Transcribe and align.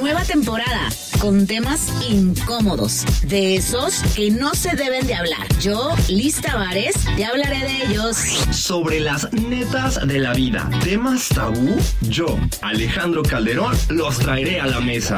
Nueva 0.00 0.24
temporada 0.24 0.88
con 1.20 1.46
temas 1.46 1.88
incómodos, 2.08 3.04
de 3.24 3.56
esos 3.56 4.02
que 4.16 4.30
no 4.30 4.54
se 4.54 4.74
deben 4.74 5.06
de 5.06 5.14
hablar. 5.14 5.46
Yo, 5.60 5.94
Liz 6.08 6.40
Tavares, 6.40 6.94
te 7.16 7.26
hablaré 7.26 7.58
de 7.58 7.84
ellos. 7.84 8.16
Sobre 8.50 9.00
las 9.00 9.30
netas 9.34 10.00
de 10.06 10.18
la 10.18 10.32
vida, 10.32 10.70
temas 10.82 11.28
tabú, 11.28 11.76
yo, 12.00 12.38
Alejandro 12.62 13.22
Calderón, 13.22 13.76
los 13.90 14.18
traeré 14.18 14.60
a 14.60 14.66
la 14.66 14.80
mesa. 14.80 15.16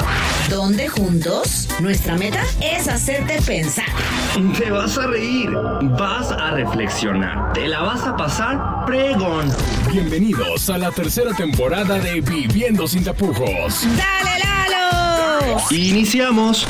Donde 0.51 0.89
juntos, 0.89 1.69
nuestra 1.79 2.17
meta 2.17 2.43
es 2.61 2.89
hacerte 2.89 3.41
pensar. 3.43 3.87
Te 4.59 4.73
vas 4.73 4.99
a 4.99 5.07
reír, 5.07 5.51
vas 5.97 6.33
a 6.33 6.51
reflexionar, 6.51 7.53
te 7.53 7.69
la 7.69 7.83
vas 7.83 8.03
a 8.03 8.17
pasar 8.17 8.85
pregón. 8.87 9.49
Bienvenidos 9.93 10.69
a 10.69 10.79
la 10.79 10.91
tercera 10.91 11.33
temporada 11.35 12.01
de 12.01 12.21
Viviendo 12.21 12.89
sin 12.89 13.05
tapujos. 13.05 13.87
¡Dale! 13.97 14.32
Iniciamos. 15.70 16.66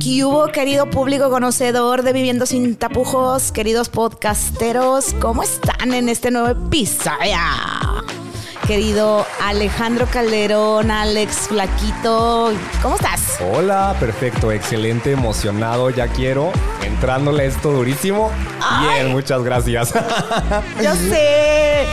¿Qué 0.00 0.24
hubo, 0.24 0.46
querido 0.48 0.88
público 0.90 1.30
conocedor 1.30 2.02
de 2.02 2.12
Viviendo 2.12 2.46
Sin 2.46 2.76
Tapujos, 2.76 3.52
queridos 3.52 3.88
podcasteros? 3.88 5.14
¿Cómo 5.20 5.42
están 5.42 5.92
en 5.94 6.08
este 6.08 6.30
nuevo 6.30 6.48
episodio? 6.48 7.97
Querido 8.66 9.26
Alejandro 9.42 10.06
Calderón, 10.06 10.90
Alex 10.90 11.48
Flaquito, 11.48 12.52
¿cómo 12.82 12.96
estás? 12.96 13.38
Hola, 13.40 13.96
perfecto, 13.98 14.52
excelente, 14.52 15.12
emocionado, 15.12 15.90
ya 15.90 16.08
quiero. 16.08 16.52
Entrándole 16.84 17.46
esto 17.46 17.70
durísimo. 17.70 18.30
Bien, 18.80 19.10
muchas 19.10 19.42
gracias. 19.42 19.94
Yo 20.82 20.94
sé. 20.94 21.86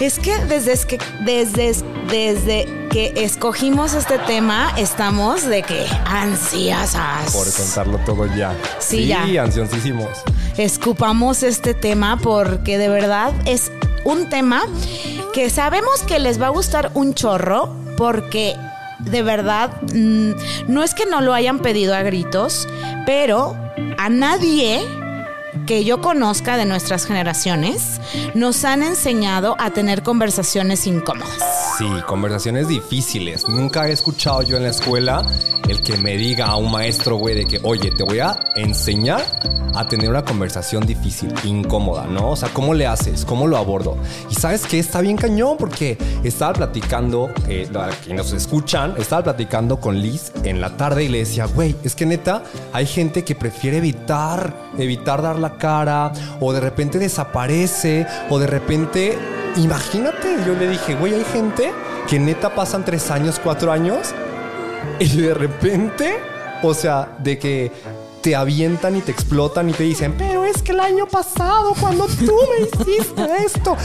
Es 0.00 0.18
que 0.18 0.36
desde 0.46 0.72
es 0.72 0.86
que 0.86 0.98
desde 1.20 1.74
desde 2.08 2.88
que 2.90 3.12
escogimos 3.16 3.94
este 3.94 4.18
tema 4.18 4.72
estamos 4.76 5.46
de 5.46 5.62
que 5.62 5.86
ansiosas. 6.06 7.32
Por 7.32 7.52
contarlo 7.52 7.98
todo 7.98 8.26
ya. 8.34 8.54
Sí, 8.78 9.06
ya. 9.06 9.22
ansiosísimos. 9.42 10.08
Escupamos 10.56 11.42
este 11.42 11.74
tema 11.74 12.18
porque 12.18 12.78
de 12.78 12.88
verdad 12.88 13.32
es 13.46 13.70
un 14.04 14.28
tema 14.28 14.62
que 15.32 15.50
sabemos 15.50 16.02
que 16.02 16.18
les 16.18 16.40
va 16.40 16.46
a 16.46 16.50
gustar 16.50 16.90
un 16.94 17.14
chorro 17.14 17.74
porque 17.96 18.56
de 18.98 19.22
verdad 19.22 19.70
mm, 19.94 20.32
no 20.68 20.82
es 20.82 20.94
que 20.94 21.06
no 21.06 21.20
lo 21.20 21.34
hayan 21.34 21.60
pedido 21.60 21.94
a 21.94 22.02
gritos, 22.02 22.68
pero 23.06 23.56
a 23.98 24.08
nadie 24.08 24.80
que 25.66 25.84
yo 25.84 26.00
conozca 26.00 26.56
de 26.56 26.64
nuestras 26.64 27.06
generaciones 27.06 28.00
nos 28.34 28.64
han 28.64 28.82
enseñado 28.82 29.56
a 29.58 29.70
tener 29.70 30.02
conversaciones 30.02 30.86
incómodas. 30.86 31.38
Sí, 31.78 31.86
conversaciones 32.06 32.68
difíciles. 32.68 33.48
Nunca 33.48 33.88
he 33.88 33.92
escuchado 33.92 34.42
yo 34.42 34.56
en 34.56 34.64
la 34.64 34.70
escuela 34.70 35.24
el 35.68 35.82
que 35.82 35.96
me 35.96 36.16
diga 36.16 36.46
a 36.46 36.56
un 36.56 36.70
maestro, 36.70 37.16
güey, 37.16 37.34
de 37.34 37.46
que, 37.46 37.60
oye, 37.62 37.90
te 37.90 38.02
voy 38.02 38.18
a 38.18 38.40
enseñar 38.56 39.22
a 39.74 39.88
tener 39.88 40.10
una 40.10 40.24
conversación 40.24 40.84
difícil, 40.86 41.32
incómoda, 41.44 42.06
¿no? 42.06 42.30
O 42.30 42.36
sea, 42.36 42.50
¿cómo 42.50 42.74
le 42.74 42.86
haces? 42.86 43.24
¿Cómo 43.24 43.46
lo 43.46 43.56
abordo? 43.56 43.96
Y 44.30 44.34
sabes 44.34 44.66
que 44.66 44.78
está 44.78 45.00
bien 45.00 45.16
cañón 45.16 45.56
porque 45.58 45.96
estaba 46.24 46.52
platicando, 46.52 47.30
eh, 47.48 47.68
quienes 48.04 48.26
nos 48.26 48.32
escuchan, 48.34 48.94
estaba 48.98 49.22
platicando 49.24 49.80
con 49.80 50.00
Liz 50.00 50.32
en 50.44 50.60
la 50.60 50.76
tarde 50.76 51.04
y 51.04 51.08
le 51.08 51.18
decía, 51.18 51.46
güey, 51.46 51.74
es 51.84 51.94
que 51.94 52.06
neta, 52.06 52.42
hay 52.72 52.86
gente 52.86 53.24
que 53.24 53.34
prefiere 53.34 53.78
evitar, 53.78 54.54
evitar 54.78 55.22
dar 55.22 55.38
la 55.42 55.58
cara, 55.58 56.12
o 56.40 56.52
de 56.52 56.60
repente 56.60 56.98
desaparece, 56.98 58.06
o 58.30 58.38
de 58.38 58.46
repente, 58.46 59.18
imagínate, 59.56 60.36
yo 60.46 60.54
le 60.54 60.68
dije, 60.68 60.94
güey, 60.94 61.14
hay 61.14 61.24
gente 61.24 61.72
que 62.08 62.18
neta 62.18 62.54
pasan 62.54 62.84
tres 62.84 63.10
años, 63.10 63.40
cuatro 63.42 63.70
años, 63.70 64.14
y 64.98 65.16
de 65.20 65.34
repente, 65.34 66.18
o 66.62 66.74
sea, 66.74 67.16
de 67.18 67.38
que 67.38 67.72
te 68.22 68.36
avientan 68.36 68.96
y 68.96 69.00
te 69.00 69.10
explotan 69.10 69.68
y 69.68 69.72
te 69.72 69.82
dicen, 69.82 70.14
pero 70.16 70.44
es 70.44 70.62
que 70.62 70.70
el 70.70 70.80
año 70.80 71.06
pasado 71.06 71.74
cuando 71.78 72.06
tú 72.06 72.38
me 72.50 72.66
hiciste 72.66 73.26
esto. 73.44 73.76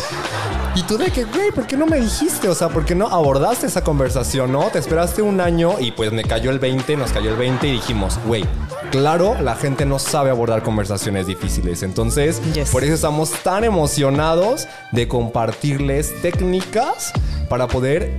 Y 0.76 0.84
tú 0.84 0.96
de 0.98 1.10
que, 1.10 1.24
güey, 1.24 1.52
¿por 1.52 1.66
qué 1.66 1.76
no 1.76 1.88
me 1.88 2.00
dijiste? 2.00 2.48
O 2.48 2.54
sea, 2.54 2.70
¿por 2.70 2.86
qué 2.86 2.94
no 2.94 3.08
abordaste 3.08 3.66
esa 3.66 3.84
conversación, 3.84 4.52
no? 4.52 4.70
Te 4.70 4.78
esperaste 4.78 5.24
un 5.24 5.42
año 5.42 5.80
y 5.80 5.92
pues 5.92 6.12
me 6.12 6.24
cayó 6.24 6.52
el 6.52 6.60
20, 6.60 6.98
nos 6.98 7.12
cayó 7.12 7.32
el 7.32 7.36
20 7.36 7.68
y 7.68 7.72
dijimos, 7.72 8.20
güey, 8.28 8.46
claro, 8.92 9.40
la 9.42 9.56
gente 9.56 9.86
no 9.86 10.00
sabe 10.00 10.30
abordar 10.30 10.64
conversaciones 10.64 11.28
difíciles. 11.28 11.84
Entonces, 11.84 12.42
Yes. 12.54 12.70
por 12.70 12.84
eso 12.84 12.94
estamos 12.94 13.32
tan 13.44 13.64
emocionados 13.64 14.68
de 14.92 15.08
compartirles 15.08 16.22
técnicas 16.22 17.12
para 17.50 17.68
poder 17.68 18.12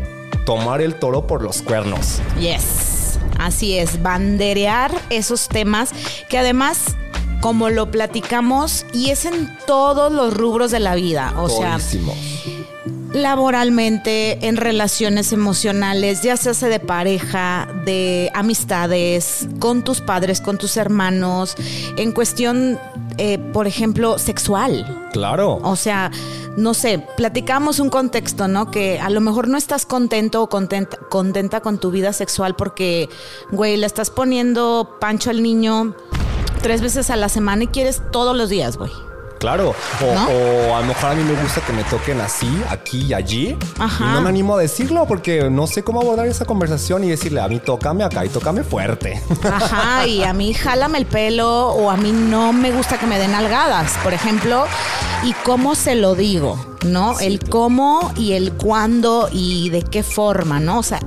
tomar 0.45 0.81
el 0.81 0.95
toro 0.95 1.27
por 1.27 1.43
los 1.43 1.63
cuernos. 1.63 2.21
Yes. 2.41 3.19
Así 3.39 3.79
es, 3.79 4.03
banderear 4.03 4.91
esos 5.11 5.49
temas 5.49 5.91
que 6.29 6.39
además 6.39 6.97
como 7.41 7.71
lo 7.71 7.91
platicamos 7.91 8.85
y 8.93 9.11
es 9.11 9.25
en 9.25 9.57
todos 9.67 10.13
los 10.13 10.35
rubros 10.35 10.73
de 10.73 10.81
la 10.81 10.97
vida, 10.97 11.35
o 11.37 11.49
sea. 11.49 11.79
Laboralmente, 13.19 14.47
en 14.47 14.57
relaciones 14.57 15.33
emocionales, 15.33 16.23
ya 16.23 16.37
se 16.37 16.51
hace 16.51 16.69
de 16.69 16.81
pareja, 16.81 17.69
de 17.85 18.31
amistades, 18.35 19.49
con 19.59 19.85
tus 19.85 20.01
padres, 20.01 20.41
con 20.41 20.59
tus 20.59 20.77
hermanos, 20.77 21.55
en 21.97 22.13
cuestión, 22.13 22.79
eh, 23.19 23.39
por 23.53 23.67
ejemplo, 23.67 24.19
sexual. 24.19 25.09
Claro. 25.13 25.59
O 25.63 25.77
sea, 25.77 26.11
no 26.57 26.75
sé, 26.75 27.05
platicamos 27.17 27.79
un 27.79 27.91
contexto, 27.91 28.49
¿no? 28.49 28.71
Que 28.71 29.01
a 29.01 29.11
lo 29.11 29.21
mejor 29.21 29.49
no 29.49 29.59
estás 29.59 29.87
contento 29.87 30.43
o 30.43 30.49
contenta, 30.49 30.97
contenta 31.09 31.61
con 31.61 31.79
tu 31.79 31.91
vida 31.91 32.13
sexual 32.13 32.57
porque, 32.57 33.09
güey, 33.51 33.77
le 33.77 33.87
estás 33.87 34.11
poniendo 34.11 34.97
pancho 35.01 35.31
al 35.31 35.43
niño 35.43 35.95
tres 36.63 36.81
veces 36.81 37.11
a 37.11 37.17
la 37.17 37.29
semana 37.29 37.65
y 37.65 37.67
quieres 37.69 38.03
todos 38.11 38.37
los 38.37 38.49
días, 38.49 38.77
güey. 38.77 38.91
Claro, 39.39 39.75
o, 40.03 40.15
¿No? 40.15 40.27
o 40.27 40.77
a 40.77 40.81
lo 40.81 40.87
mejor 40.87 41.11
a 41.11 41.15
mí 41.15 41.23
me 41.23 41.41
gusta 41.41 41.61
que 41.61 41.73
me 41.73 41.85
toquen 41.85 42.21
así, 42.21 42.49
aquí 42.69 43.07
y 43.09 43.15
allí. 43.15 43.57
Ajá. 43.79 44.05
Y 44.05 44.13
no 44.15 44.21
me 44.21 44.29
animo 44.29 44.57
a 44.57 44.61
decirlo 44.61 45.07
porque 45.07 45.49
no 45.51 45.67
sé 45.67 45.83
cómo 45.85 46.01
abordar 46.01 46.27
esa 46.27 46.45
conversación 46.45 47.05
y 47.05 47.11
decirle, 47.11 47.41
a 47.41 47.49
mí 47.49 47.61
tócame 47.61 48.05
acá 48.05 48.25
y 48.25 48.29
tócame 48.29 48.65
fuerte. 48.65 49.23
Ajá, 49.45 50.07
y 50.07 50.23
a 50.25 50.33
mí 50.33 50.55
jálame 50.55 50.99
el 50.99 51.07
pelo 51.07 51.69
o 51.69 51.91
a 51.91 51.97
mí 51.97 52.13
no 52.13 52.53
me 52.53 52.73
gusta 52.73 52.99
que 52.99 53.07
me 53.07 53.19
den 53.19 53.35
algadas, 53.35 53.93
por 54.03 54.13
ejemplo, 54.13 54.65
y 55.23 55.33
cómo 55.45 55.75
se 55.75 55.95
lo 55.95 56.15
digo, 56.15 56.59
¿no? 56.85 57.19
el 57.21 57.41
cómo 57.41 58.13
y 58.17 58.33
el 58.33 58.53
cuándo 58.53 59.29
y 59.33 59.71
de 59.71 59.83
qué 59.83 60.03
forma, 60.03 60.61
¿no? 60.61 60.79
O 60.79 60.83
sea, 60.83 61.01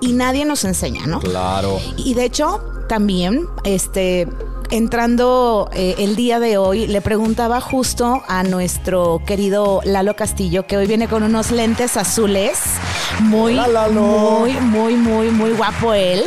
y 0.00 0.12
nadie 0.12 0.44
nos 0.44 0.64
enseña, 0.64 1.06
¿no? 1.06 1.20
claro. 1.20 1.78
Y 1.96 2.14
de 2.14 2.24
hecho, 2.24 2.60
también, 2.88 3.46
este, 3.64 4.28
entrando 4.72 5.68
eh, 5.74 5.96
el 5.98 6.16
día 6.16 6.40
de 6.40 6.56
hoy, 6.56 6.86
le 6.86 7.02
preguntaba 7.02 7.60
justo 7.60 8.22
a 8.26 8.42
nuestro 8.42 9.20
querido 9.26 9.82
Lalo 9.84 10.16
Castillo, 10.16 10.66
que 10.66 10.78
hoy 10.78 10.86
viene 10.86 11.08
con 11.08 11.22
unos 11.22 11.50
lentes 11.50 11.98
azules, 11.98 12.58
muy, 13.20 13.58
Hola, 13.58 13.88
muy, 13.88 14.52
muy, 14.52 14.94
muy, 14.96 15.30
muy 15.30 15.50
guapo 15.50 15.92
él. 15.92 16.22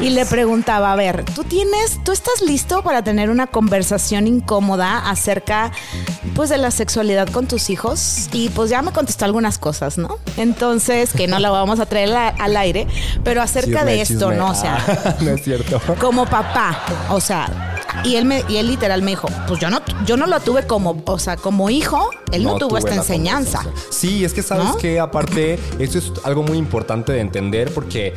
Y 0.00 0.10
le 0.10 0.26
preguntaba, 0.26 0.92
a 0.92 0.96
ver, 0.96 1.24
¿tú 1.36 1.44
tienes, 1.44 2.02
tú 2.04 2.10
estás 2.10 2.42
listo 2.44 2.82
para 2.82 3.04
tener 3.04 3.30
una 3.30 3.46
conversación 3.46 4.26
incómoda 4.26 5.08
acerca, 5.08 5.70
pues, 6.34 6.50
de 6.50 6.58
la 6.58 6.72
sexualidad 6.72 7.28
con 7.28 7.46
tus 7.46 7.70
hijos? 7.70 8.28
Y 8.32 8.48
pues 8.48 8.70
ya 8.70 8.82
me 8.82 8.90
contestó 8.90 9.24
algunas 9.24 9.56
cosas, 9.58 9.98
¿no? 9.98 10.18
Entonces, 10.36 11.12
que 11.12 11.28
no 11.28 11.38
la 11.38 11.50
vamos 11.50 11.78
a 11.78 11.86
traer 11.86 12.12
al 12.12 12.56
aire, 12.56 12.88
pero 13.22 13.40
acerca 13.40 13.78
Chisme, 13.78 13.92
de 13.92 14.00
esto, 14.00 14.14
chisme. 14.30 14.36
¿no? 14.36 14.50
O 14.50 14.54
sea, 14.56 14.84
Ah, 15.04 15.14
no 15.20 15.30
es 15.30 15.44
cierto. 15.44 15.80
como 16.00 16.26
papá, 16.26 16.76
o 17.10 17.20
sea, 17.20 17.73
y 18.02 18.16
él 18.16 18.24
me 18.24 18.44
y 18.48 18.56
él 18.56 18.68
literal 18.68 19.02
me 19.02 19.12
dijo, 19.12 19.28
pues 19.46 19.60
yo 19.60 19.70
no 19.70 19.80
yo 20.04 20.16
no 20.16 20.26
lo 20.26 20.40
tuve 20.40 20.66
como, 20.66 21.02
o 21.06 21.18
sea, 21.18 21.36
como 21.36 21.70
hijo, 21.70 22.10
él 22.32 22.44
no, 22.44 22.56
tuvo 22.58 22.78
esta 22.78 22.94
enseñanza. 22.94 23.64
Sí, 23.90 24.24
es 24.24 24.32
que 24.32 24.42
sabes 24.42 24.64
¿No? 24.64 24.76
que 24.78 24.98
aparte, 24.98 25.58
eso 25.78 25.98
es 25.98 26.12
algo 26.24 26.42
muy 26.42 26.58
importante 26.58 27.12
de 27.12 27.20
entender 27.20 27.72
porque 27.72 28.14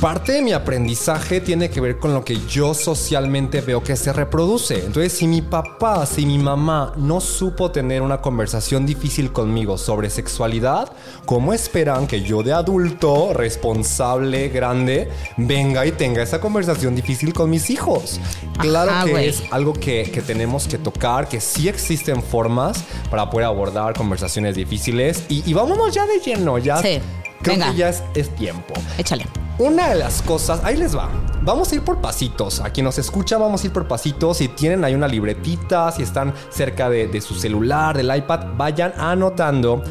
Parte 0.00 0.32
de 0.32 0.42
mi 0.42 0.52
aprendizaje 0.52 1.40
tiene 1.40 1.68
que 1.68 1.80
ver 1.80 1.98
con 1.98 2.14
lo 2.14 2.24
que 2.24 2.38
yo 2.46 2.72
socialmente 2.72 3.60
veo 3.60 3.82
que 3.82 3.96
se 3.96 4.12
reproduce. 4.12 4.76
Entonces, 4.76 5.12
si 5.12 5.26
mi 5.26 5.42
papá, 5.42 6.06
si 6.06 6.24
mi 6.24 6.38
mamá 6.38 6.92
no 6.96 7.20
supo 7.20 7.72
tener 7.72 8.00
una 8.00 8.20
conversación 8.20 8.86
difícil 8.86 9.32
conmigo 9.32 9.76
sobre 9.78 10.08
sexualidad, 10.08 10.92
¿cómo 11.24 11.52
esperan 11.52 12.06
que 12.06 12.22
yo 12.22 12.44
de 12.44 12.52
adulto, 12.52 13.32
responsable, 13.32 14.50
grande, 14.50 15.08
venga 15.36 15.84
y 15.84 15.90
tenga 15.90 16.22
esa 16.22 16.40
conversación 16.40 16.94
difícil 16.94 17.32
con 17.32 17.50
mis 17.50 17.68
hijos? 17.68 18.20
Claro 18.58 18.92
Ajá, 18.92 19.04
que 19.06 19.28
es 19.28 19.42
algo 19.50 19.72
que, 19.72 20.10
que 20.12 20.22
tenemos 20.22 20.68
que 20.68 20.78
tocar, 20.78 21.28
que 21.28 21.40
sí 21.40 21.68
existen 21.68 22.22
formas 22.22 22.84
para 23.10 23.28
poder 23.28 23.46
abordar 23.46 23.94
conversaciones 23.94 24.54
difíciles. 24.54 25.24
Y, 25.28 25.42
y 25.44 25.54
vámonos 25.54 25.92
ya 25.92 26.06
de 26.06 26.20
lleno, 26.20 26.58
ya. 26.58 26.76
Sí. 26.76 27.00
Creo 27.42 27.56
Venga. 27.56 27.70
que 27.72 27.76
ya 27.76 27.88
es, 27.88 28.02
es 28.14 28.34
tiempo. 28.34 28.74
Échale. 28.98 29.26
Una 29.58 29.90
de 29.90 29.96
las 29.96 30.22
cosas, 30.22 30.60
ahí 30.64 30.76
les 30.76 30.96
va. 30.96 31.10
Vamos 31.42 31.70
a 31.70 31.74
ir 31.74 31.82
por 31.82 32.00
pasitos. 32.00 32.60
A 32.60 32.70
quien 32.70 32.84
nos 32.84 32.98
escucha, 32.98 33.36
vamos 33.36 33.62
a 33.62 33.66
ir 33.66 33.72
por 33.72 33.86
pasitos. 33.86 34.38
Si 34.38 34.48
tienen 34.48 34.82
ahí 34.84 34.94
una 34.94 35.08
libretita, 35.08 35.92
si 35.92 36.02
están 36.02 36.32
cerca 36.50 36.88
de, 36.88 37.06
de 37.06 37.20
su 37.20 37.34
celular, 37.34 37.96
del 37.96 38.14
iPad, 38.16 38.56
vayan 38.56 38.92
anotando. 38.96 39.82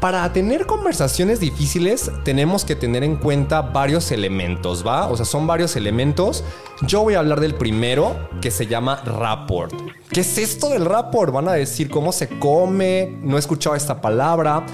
Para 0.00 0.32
tener 0.32 0.66
conversaciones 0.66 1.40
difíciles 1.40 2.12
tenemos 2.24 2.64
que 2.64 2.76
tener 2.76 3.02
en 3.02 3.16
cuenta 3.16 3.62
varios 3.62 4.12
elementos, 4.12 4.86
¿va? 4.86 5.08
O 5.08 5.16
sea, 5.16 5.26
son 5.26 5.48
varios 5.48 5.74
elementos. 5.74 6.44
Yo 6.82 7.02
voy 7.02 7.14
a 7.14 7.18
hablar 7.18 7.40
del 7.40 7.56
primero 7.56 8.28
que 8.40 8.52
se 8.52 8.68
llama 8.68 9.02
rapport. 9.04 9.74
¿Qué 10.12 10.20
es 10.20 10.38
esto 10.38 10.68
del 10.68 10.84
rapport? 10.84 11.32
Van 11.32 11.48
a 11.48 11.52
decir 11.52 11.90
cómo 11.90 12.12
se 12.12 12.28
come, 12.38 13.18
no 13.22 13.36
he 13.36 13.40
escuchado 13.40 13.74
esta 13.74 14.00
palabra. 14.00 14.64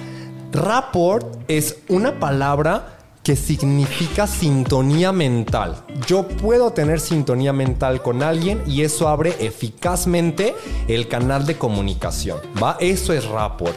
Rapport 0.55 1.27
es 1.49 1.79
una 1.89 2.21
palabra 2.21 2.94
que 3.25 3.37
significa 3.37 4.26
sintonía 4.26 5.11
mental. 5.11 5.82
Yo 6.06 6.29
puedo 6.29 6.73
tener 6.73 7.00
sintonía 7.00 7.55
mental 7.55 8.03
con 8.03 8.23
alguien 8.23 8.62
y 8.67 8.82
eso 8.82 9.09
abre 9.09 9.35
eficazmente 9.41 10.55
el 10.88 11.09
canal 11.09 11.47
de 11.47 11.56
comunicación, 11.56 12.38
¿va? 12.62 12.76
Eso 12.81 13.15
es 13.15 13.25
rapport. 13.25 13.76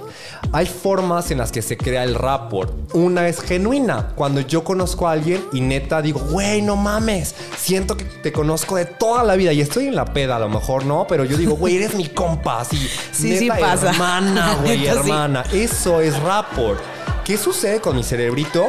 Hay 0.52 0.66
formas 0.66 1.32
en 1.32 1.38
las 1.38 1.54
que 1.54 1.62
se 1.62 1.78
crea 1.78 2.04
el 2.04 2.16
rapport. 2.16 2.74
Una 2.94 3.28
es 3.30 3.40
genuina, 3.40 4.10
cuando 4.16 4.42
yo 4.42 4.66
conozco 4.66 5.08
a 5.08 5.14
alguien 5.14 5.42
y 5.54 5.62
neta 5.62 6.02
digo, 6.02 6.20
güey, 6.30 6.62
no 6.62 6.76
mames, 6.76 7.34
siento 7.58 7.96
que 7.96 8.04
te 8.04 8.34
conozco 8.34 8.76
de 8.76 8.86
toda 8.86 9.24
la 9.24 9.38
vida 9.38 9.54
y 9.54 9.62
estoy 9.62 9.88
en 9.88 9.96
la 9.96 10.06
peda, 10.06 10.36
a 10.36 10.40
lo 10.40 10.50
mejor 10.50 10.86
no, 10.86 11.08
pero 11.08 11.24
yo 11.24 11.38
digo, 11.38 11.56
güey, 11.56 11.78
eres 11.78 11.96
mi 11.96 12.08
compa, 12.10 12.60
así, 12.62 12.78
Sí, 13.14 13.38
sí 13.38 13.50
neta, 13.50 13.60
pasa. 13.60 13.90
hermana, 13.92 14.58
güey, 14.62 14.78
Neta, 14.82 14.92
sí. 14.94 15.00
hermana. 15.00 15.44
Eso 15.54 16.02
es 16.02 16.20
rapport. 16.20 16.80
¿Qué 17.24 17.38
sucede 17.38 17.80
con 17.80 17.96
mi 17.96 18.04
cerebrito? 18.04 18.68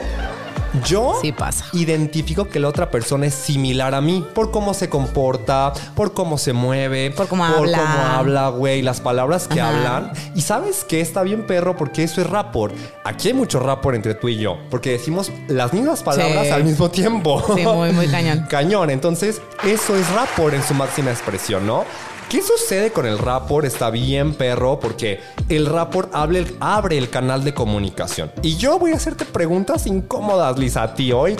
Yo 0.85 1.19
Sí 1.20 1.32
pasa. 1.32 1.65
identifico 1.73 2.49
que 2.49 2.61
la 2.61 2.69
otra 2.69 2.91
persona 2.91 3.26
es 3.26 3.35
similar 3.35 3.94
a 3.94 4.00
mí 4.00 4.25
por 4.35 4.50
cómo 4.50 4.75
se 4.75 4.88
comporta, 4.88 5.73
por 5.94 6.12
cómo 6.15 6.38
se 6.38 6.53
mueve, 6.53 7.11
Por 7.11 7.29
cómo 7.29 7.44
habla. 7.44 7.79
cómo 7.79 8.03
habla, 8.17 8.49
güey, 8.50 8.82
las 8.82 9.00
palabras 9.00 9.49
que 9.49 9.61
Ajá. 9.61 9.70
hablan. 9.70 10.12
Y 10.35 10.43
sabes 10.43 10.85
que 10.85 11.00
está 11.00 11.23
bien 11.23 11.47
perro 11.47 11.76
porque 11.76 12.05
eso 12.05 12.20
es 12.20 12.29
rapport. 12.29 12.75
Aquí 13.05 13.29
hay 13.29 13.35
mucho 13.35 13.61
rapport 13.61 13.97
entre 13.97 14.15
tú 14.15 14.29
y 14.29 14.37
yo, 14.38 14.59
porque 14.70 14.91
decimos 14.93 15.32
las 15.49 15.73
mismas 15.73 16.03
palabras 16.03 16.47
Sí. 16.47 16.53
al 16.53 16.65
mismo 16.65 16.91
tiempo. 16.91 17.43
Sí, 17.56 17.62
muy, 17.62 17.93
muy 17.93 18.06
cañón. 18.09 18.47
Cañón. 18.50 18.91
Entonces, 18.91 19.41
eso 19.64 19.97
es 19.97 20.09
rapport 20.12 20.55
en 20.55 20.62
su 20.62 20.75
máxima 20.75 21.11
expresión, 21.11 21.67
¿no? 21.67 21.85
¿Qué 22.29 22.43
sucede 22.43 22.93
con 22.93 23.07
el 23.07 23.19
rapport? 23.19 23.65
Está 23.65 23.89
bien, 23.89 24.35
perro, 24.35 24.79
porque 24.79 25.21
el 25.49 25.65
rapport 25.65 26.15
abre 26.15 26.45
abre 26.61 26.99
el 26.99 27.09
canal 27.09 27.43
de 27.43 27.55
comunicación. 27.55 28.31
Y 28.43 28.57
yo 28.57 28.79
voy 28.79 28.93
a 28.93 28.97
hacerte 28.97 29.25
preguntas 29.25 29.87
incómodas, 29.87 30.59
Lisa, 30.59 30.83
a 30.83 30.95
ti 30.95 31.11
hoy. 31.11 31.37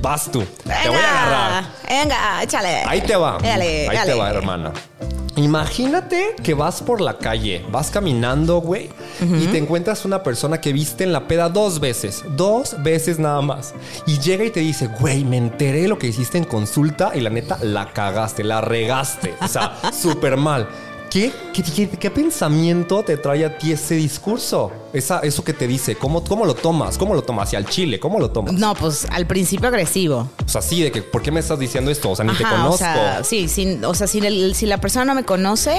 Vas 0.00 0.30
tú. 0.30 0.42
Te 0.64 0.88
voy 0.88 0.98
a 0.98 1.22
agarrar. 1.26 1.64
Venga, 1.88 2.42
échale. 2.42 2.82
Ahí 2.86 3.00
te 3.02 3.16
va. 3.16 3.38
Dale, 3.42 3.88
Ahí 3.88 3.96
dale. 3.96 4.12
te 4.12 4.18
va, 4.18 4.30
hermana. 4.30 4.72
Imagínate 5.36 6.34
que 6.42 6.54
vas 6.54 6.82
por 6.82 7.00
la 7.00 7.16
calle, 7.16 7.64
vas 7.70 7.90
caminando, 7.90 8.60
güey, 8.60 8.90
y 9.20 9.46
te 9.46 9.58
encuentras 9.58 10.04
una 10.04 10.22
persona 10.22 10.60
que 10.60 10.72
viste 10.72 11.04
en 11.04 11.12
la 11.12 11.28
peda 11.28 11.48
dos 11.48 11.78
veces, 11.80 12.24
dos 12.36 12.82
veces 12.82 13.18
nada 13.18 13.40
más. 13.40 13.72
Y 14.06 14.18
llega 14.18 14.44
y 14.44 14.50
te 14.50 14.60
dice, 14.60 14.88
güey, 14.88 15.24
me 15.24 15.36
enteré 15.36 15.82
de 15.82 15.88
lo 15.88 15.98
que 15.98 16.08
hiciste 16.08 16.36
en 16.36 16.44
consulta 16.44 17.12
y 17.14 17.20
la 17.20 17.30
neta 17.30 17.58
la 17.62 17.92
cagaste, 17.92 18.42
la 18.44 18.60
regaste. 18.60 19.34
O 19.40 19.48
sea, 19.48 19.76
súper 19.92 20.36
mal. 20.36 20.68
¿Qué, 21.10 21.32
qué, 21.52 21.62
qué- 21.64 21.88
qué 21.88 22.10
pensamiento 22.10 23.02
te 23.02 23.16
trae 23.16 23.44
a 23.44 23.58
ti 23.58 23.72
ese 23.72 23.96
discurso? 23.96 24.70
Esa, 24.92 25.18
eso 25.20 25.42
que 25.42 25.52
te 25.52 25.66
dice, 25.66 25.96
¿cómo, 25.96 26.22
¿cómo 26.22 26.44
lo 26.46 26.54
tomas? 26.54 26.96
¿Cómo 26.98 27.14
lo 27.14 27.22
tomas? 27.22 27.52
¿Y 27.52 27.56
al 27.56 27.66
chile? 27.66 27.98
¿Cómo 27.98 28.20
lo 28.20 28.30
tomas? 28.30 28.52
No, 28.54 28.74
pues 28.74 29.06
al 29.10 29.26
principio 29.26 29.66
agresivo. 29.68 30.28
O 30.44 30.48
sea, 30.48 30.62
sí, 30.62 30.82
de 30.82 30.92
que, 30.92 31.02
¿por 31.02 31.22
qué 31.22 31.32
me 31.32 31.40
estás 31.40 31.58
diciendo 31.58 31.90
esto? 31.90 32.10
O 32.10 32.16
sea, 32.16 32.24
ni 32.24 32.32
te 32.34 32.44
conozco. 32.44 32.74
O 32.74 32.78
sea, 32.78 33.24
sí, 33.24 33.48
sin- 33.48 33.84
o 33.84 33.94
sea 33.94 34.06
si, 34.06 34.18
el- 34.18 34.54
si 34.54 34.66
la 34.66 34.78
persona 34.78 35.04
no 35.04 35.14
me 35.16 35.24
conoce, 35.24 35.76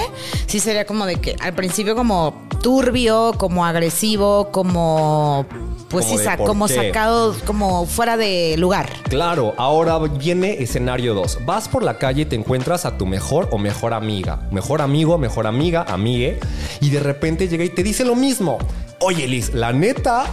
sí 0.48 0.60
sería 0.60 0.86
como 0.86 1.06
de 1.06 1.16
que 1.16 1.36
al 1.40 1.54
principio 1.54 1.96
como 1.96 2.34
turbio, 2.62 3.34
como 3.38 3.66
agresivo, 3.66 4.50
como 4.52 5.46
pues 5.90 6.06
Como 6.06 6.18
sí, 6.18 6.24
sa- 6.24 6.38
como 6.38 6.68
sacado, 6.70 7.36
como 7.46 7.86
fuera 7.86 8.16
de 8.16 8.56
lugar. 8.58 8.88
Claro, 9.10 9.54
ahora 9.58 9.98
viene 10.00 10.62
escenario 10.64 11.14
2. 11.14 11.40
Vas 11.46 11.68
por 11.68 11.84
la 11.84 11.98
calle 11.98 12.22
y 12.22 12.26
te 12.26 12.38
encuentras 12.38 12.86
a 12.86 12.98
tu 12.98 13.06
mejor 13.06 13.50
o 13.52 13.58
mejor 13.58 13.94
amiga. 13.94 14.40
Mejor 14.52 14.82
amigo, 14.82 15.18
mejor 15.22 15.48
amiga, 15.48 15.86
amigue. 15.88 16.40
Y 16.82 16.90
de 16.90 17.00
repente 17.00 17.48
llega 17.48 17.64
y 17.64 17.70
te 17.70 17.84
dice 17.84 18.04
lo 18.04 18.16
mismo. 18.16 18.58
Oye, 19.00 19.28
Liz, 19.28 19.54
la 19.54 19.72
neta, 19.72 20.26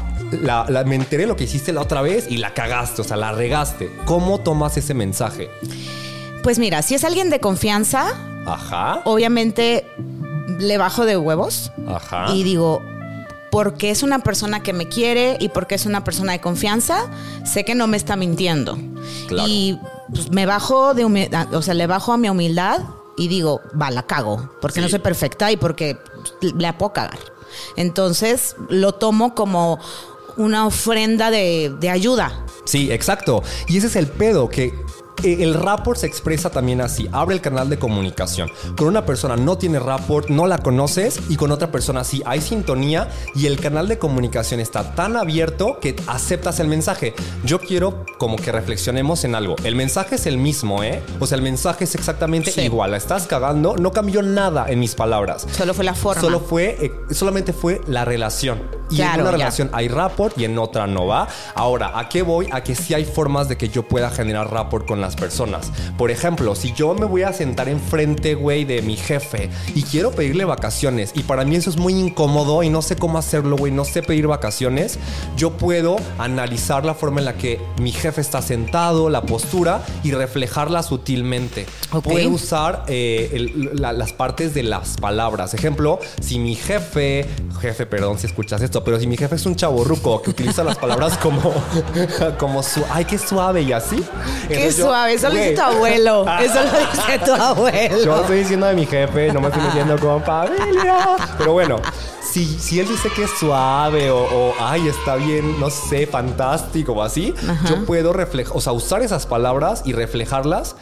la, 0.42 0.66
la- 0.68 0.84
me 0.84 0.96
enteré 0.96 1.26
lo 1.26 1.36
que 1.36 1.44
hiciste 1.44 1.72
la 1.72 1.80
otra 1.82 2.02
vez 2.02 2.26
y 2.28 2.38
la 2.38 2.52
cagaste, 2.54 3.02
o 3.02 3.04
sea, 3.04 3.16
la 3.16 3.32
regaste. 3.32 3.90
¿Cómo 4.04 4.40
tomas 4.40 4.76
ese 4.76 4.92
mensaje? 4.94 5.48
Pues 6.42 6.58
mira, 6.58 6.82
si 6.82 6.94
es 6.94 7.04
alguien 7.04 7.30
de 7.30 7.40
confianza, 7.40 8.08
Ajá, 8.46 9.00
obviamente 9.04 9.86
le 10.58 10.76
bajo 10.78 11.04
de 11.06 11.16
huevos 11.16 11.70
ajá. 11.86 12.26
y 12.34 12.42
digo, 12.42 12.82
porque 13.50 13.90
es 13.90 14.02
una 14.02 14.18
persona 14.20 14.60
que 14.62 14.72
me 14.72 14.88
quiere 14.88 15.36
y 15.40 15.48
porque 15.48 15.74
es 15.74 15.86
una 15.86 16.04
persona 16.04 16.32
de 16.32 16.40
confianza, 16.40 17.06
sé 17.44 17.64
que 17.64 17.74
no 17.74 17.86
me 17.86 17.96
está 17.96 18.16
mintiendo. 18.16 18.78
Claro. 19.28 19.48
Y 19.48 19.78
pues, 20.12 20.30
me 20.30 20.44
bajo 20.46 20.94
de 20.94 21.04
humildad, 21.04 21.52
o 21.54 21.62
sea, 21.62 21.74
le 21.74 21.86
bajo 21.86 22.12
a 22.12 22.16
mi 22.18 22.28
humildad 22.28 22.80
y 23.18 23.28
digo, 23.28 23.60
va, 23.80 23.90
la 23.90 24.04
cago, 24.04 24.48
porque 24.60 24.80
no 24.80 24.88
soy 24.88 25.00
perfecta 25.00 25.50
y 25.52 25.56
porque 25.56 25.98
la 26.40 26.78
puedo 26.78 26.92
cagar. 26.92 27.18
Entonces 27.76 28.56
lo 28.68 28.92
tomo 28.92 29.34
como 29.34 29.80
una 30.36 30.66
ofrenda 30.66 31.30
de, 31.30 31.74
de 31.80 31.90
ayuda. 31.90 32.46
Sí, 32.64 32.92
exacto. 32.92 33.42
Y 33.66 33.78
ese 33.78 33.88
es 33.88 33.96
el 33.96 34.06
pedo, 34.06 34.48
que 34.48 34.72
el 35.24 35.54
rapport 35.54 35.98
se 35.98 36.06
expresa 36.06 36.50
también 36.50 36.80
así. 36.80 37.08
Abre 37.12 37.34
el 37.34 37.40
canal 37.40 37.68
de 37.68 37.78
comunicación. 37.78 38.50
Con 38.76 38.88
una 38.88 39.04
persona 39.06 39.36
no 39.36 39.58
tiene 39.58 39.78
rapport, 39.78 40.28
no 40.28 40.46
la 40.46 40.58
conoces, 40.58 41.20
y 41.28 41.36
con 41.36 41.50
otra 41.52 41.70
persona 41.70 42.04
sí 42.04 42.22
hay 42.26 42.40
sintonía 42.40 43.08
y 43.34 43.46
el 43.46 43.58
canal 43.60 43.88
de 43.88 43.98
comunicación 43.98 44.60
está 44.60 44.94
tan 44.94 45.16
abierto 45.16 45.78
que 45.80 45.96
aceptas 46.06 46.60
el 46.60 46.68
mensaje. 46.68 47.14
Yo 47.44 47.58
quiero 47.60 48.04
como 48.18 48.36
que 48.36 48.52
reflexionemos 48.52 49.24
en 49.24 49.34
algo. 49.34 49.56
El 49.64 49.74
mensaje 49.74 50.16
es 50.16 50.26
el 50.26 50.38
mismo, 50.38 50.82
¿eh? 50.82 51.02
O 51.20 51.26
sea, 51.26 51.36
el 51.36 51.42
mensaje 51.42 51.84
es 51.84 51.94
exactamente 51.94 52.50
Sí. 52.50 52.62
igual. 52.62 52.90
La 52.92 52.96
estás 52.96 53.26
cagando, 53.26 53.76
no 53.76 53.90
cambió 53.92 54.22
nada 54.22 54.66
en 54.68 54.78
mis 54.80 54.94
palabras. 54.94 55.46
Solo 55.50 55.74
fue 55.74 55.84
la 55.84 55.94
forma. 55.94 56.20
Solo 56.20 56.40
fue, 56.40 56.76
eh, 56.80 57.14
solamente 57.14 57.52
fue 57.52 57.80
la 57.86 58.04
relación. 58.04 58.77
Y 58.90 58.96
Claro, 58.96 59.14
en 59.14 59.20
una 59.20 59.30
ya. 59.32 59.36
relación 59.36 59.70
hay 59.72 59.88
rapport 59.88 60.36
y 60.38 60.44
en 60.44 60.58
otra 60.58 60.86
no 60.86 61.06
va. 61.06 61.28
Ahora, 61.54 61.98
¿a 61.98 62.08
qué 62.08 62.22
voy? 62.22 62.48
A 62.52 62.62
que 62.62 62.74
sí 62.74 62.94
hay 62.94 63.04
formas 63.04 63.48
de 63.48 63.56
que 63.56 63.68
yo 63.68 63.82
pueda 63.86 64.10
generar 64.10 64.50
rapport 64.50 64.86
con 64.86 65.00
las 65.00 65.14
personas. 65.16 65.70
Por 65.96 66.10
ejemplo, 66.10 66.54
si 66.54 66.72
yo 66.72 66.94
me 66.94 67.04
voy 67.06 67.22
a 67.22 67.32
sentar 67.32 67.68
enfrente, 67.68 68.34
güey, 68.34 68.64
de 68.64 68.82
mi 68.82 68.96
jefe 68.96 69.50
y 69.74 69.82
quiero 69.82 70.10
pedirle 70.12 70.44
vacaciones 70.44 71.12
y 71.14 71.22
para 71.24 71.44
mí 71.44 71.56
eso 71.56 71.70
es 71.70 71.76
muy 71.76 71.94
incómodo 71.94 72.62
y 72.62 72.70
no 72.70 72.82
sé 72.82 72.96
cómo 72.96 73.18
hacerlo, 73.18 73.56
güey, 73.56 73.72
no 73.72 73.84
sé 73.84 74.02
pedir 74.02 74.26
vacaciones, 74.26 74.98
yo 75.36 75.50
puedo 75.52 75.96
analizar 76.18 76.84
la 76.84 76.94
forma 76.94 77.20
en 77.20 77.26
la 77.26 77.34
que 77.34 77.60
mi 77.80 77.92
jefe 77.92 78.20
está 78.20 78.42
sentado, 78.42 79.10
la 79.10 79.22
postura 79.22 79.82
y 80.02 80.12
reflejarla 80.12 80.82
sutilmente. 80.82 81.66
Ok. 81.92 82.04
Puedo 82.04 82.30
usar 82.30 82.84
eh, 82.88 83.30
el- 83.34 83.70
la- 83.74 83.92
las 83.92 84.12
partes 84.12 84.54
de 84.54 84.62
las 84.62 84.96
palabras. 84.96 85.54
Ejemplo, 85.54 85.98
si 86.20 86.38
mi 86.38 86.54
jefe, 86.54 87.26
jefe, 87.60 87.86
perdón 87.86 88.18
si 88.18 88.26
escuchas 88.26 88.62
esto, 88.62 88.77
pero 88.84 88.98
si 88.98 89.06
mi 89.06 89.16
jefe 89.16 89.36
es 89.36 89.46
un 89.46 89.56
chaborruco 89.56 90.20
que 90.22 90.30
utiliza 90.30 90.64
las 90.64 90.76
palabras 90.76 91.16
como, 91.18 91.52
como 92.38 92.62
su, 92.62 92.82
ay, 92.90 93.04
qué 93.04 93.18
suave 93.18 93.62
y 93.62 93.72
así. 93.72 94.04
Qué 94.48 94.70
yo, 94.70 94.84
suave, 94.84 95.14
eso 95.14 95.28
lo 95.28 95.34
dice 95.34 95.54
tu 95.54 95.60
abuelo. 95.62 96.26
Eso 96.40 96.62
lo 96.62 96.70
dice 96.70 97.18
tu 97.24 97.32
abuelo. 97.42 98.04
Yo 98.04 98.20
estoy 98.20 98.38
diciendo 98.38 98.66
de 98.66 98.74
mi 98.74 98.86
jefe, 98.86 99.32
no 99.32 99.40
me 99.40 99.48
estoy 99.48 99.62
metiendo 99.62 99.98
con 99.98 100.22
familia. 100.22 101.16
Pero 101.36 101.52
bueno, 101.52 101.76
si, 102.30 102.44
si 102.58 102.80
él 102.80 102.88
dice 102.88 103.08
que 103.14 103.24
es 103.24 103.30
suave 103.38 104.10
o, 104.10 104.18
o, 104.18 104.54
ay, 104.60 104.88
está 104.88 105.16
bien, 105.16 105.58
no 105.58 105.70
sé, 105.70 106.06
fantástico 106.06 106.92
o 106.92 107.02
así, 107.02 107.34
yo 107.68 107.84
puedo 107.84 108.12
reflejar, 108.12 108.56
o 108.56 108.60
sea, 108.60 108.72
usar 108.72 109.02
esas 109.02 109.26
palabras 109.26 109.82
y 109.84 109.92
reflejarlas 109.92 110.76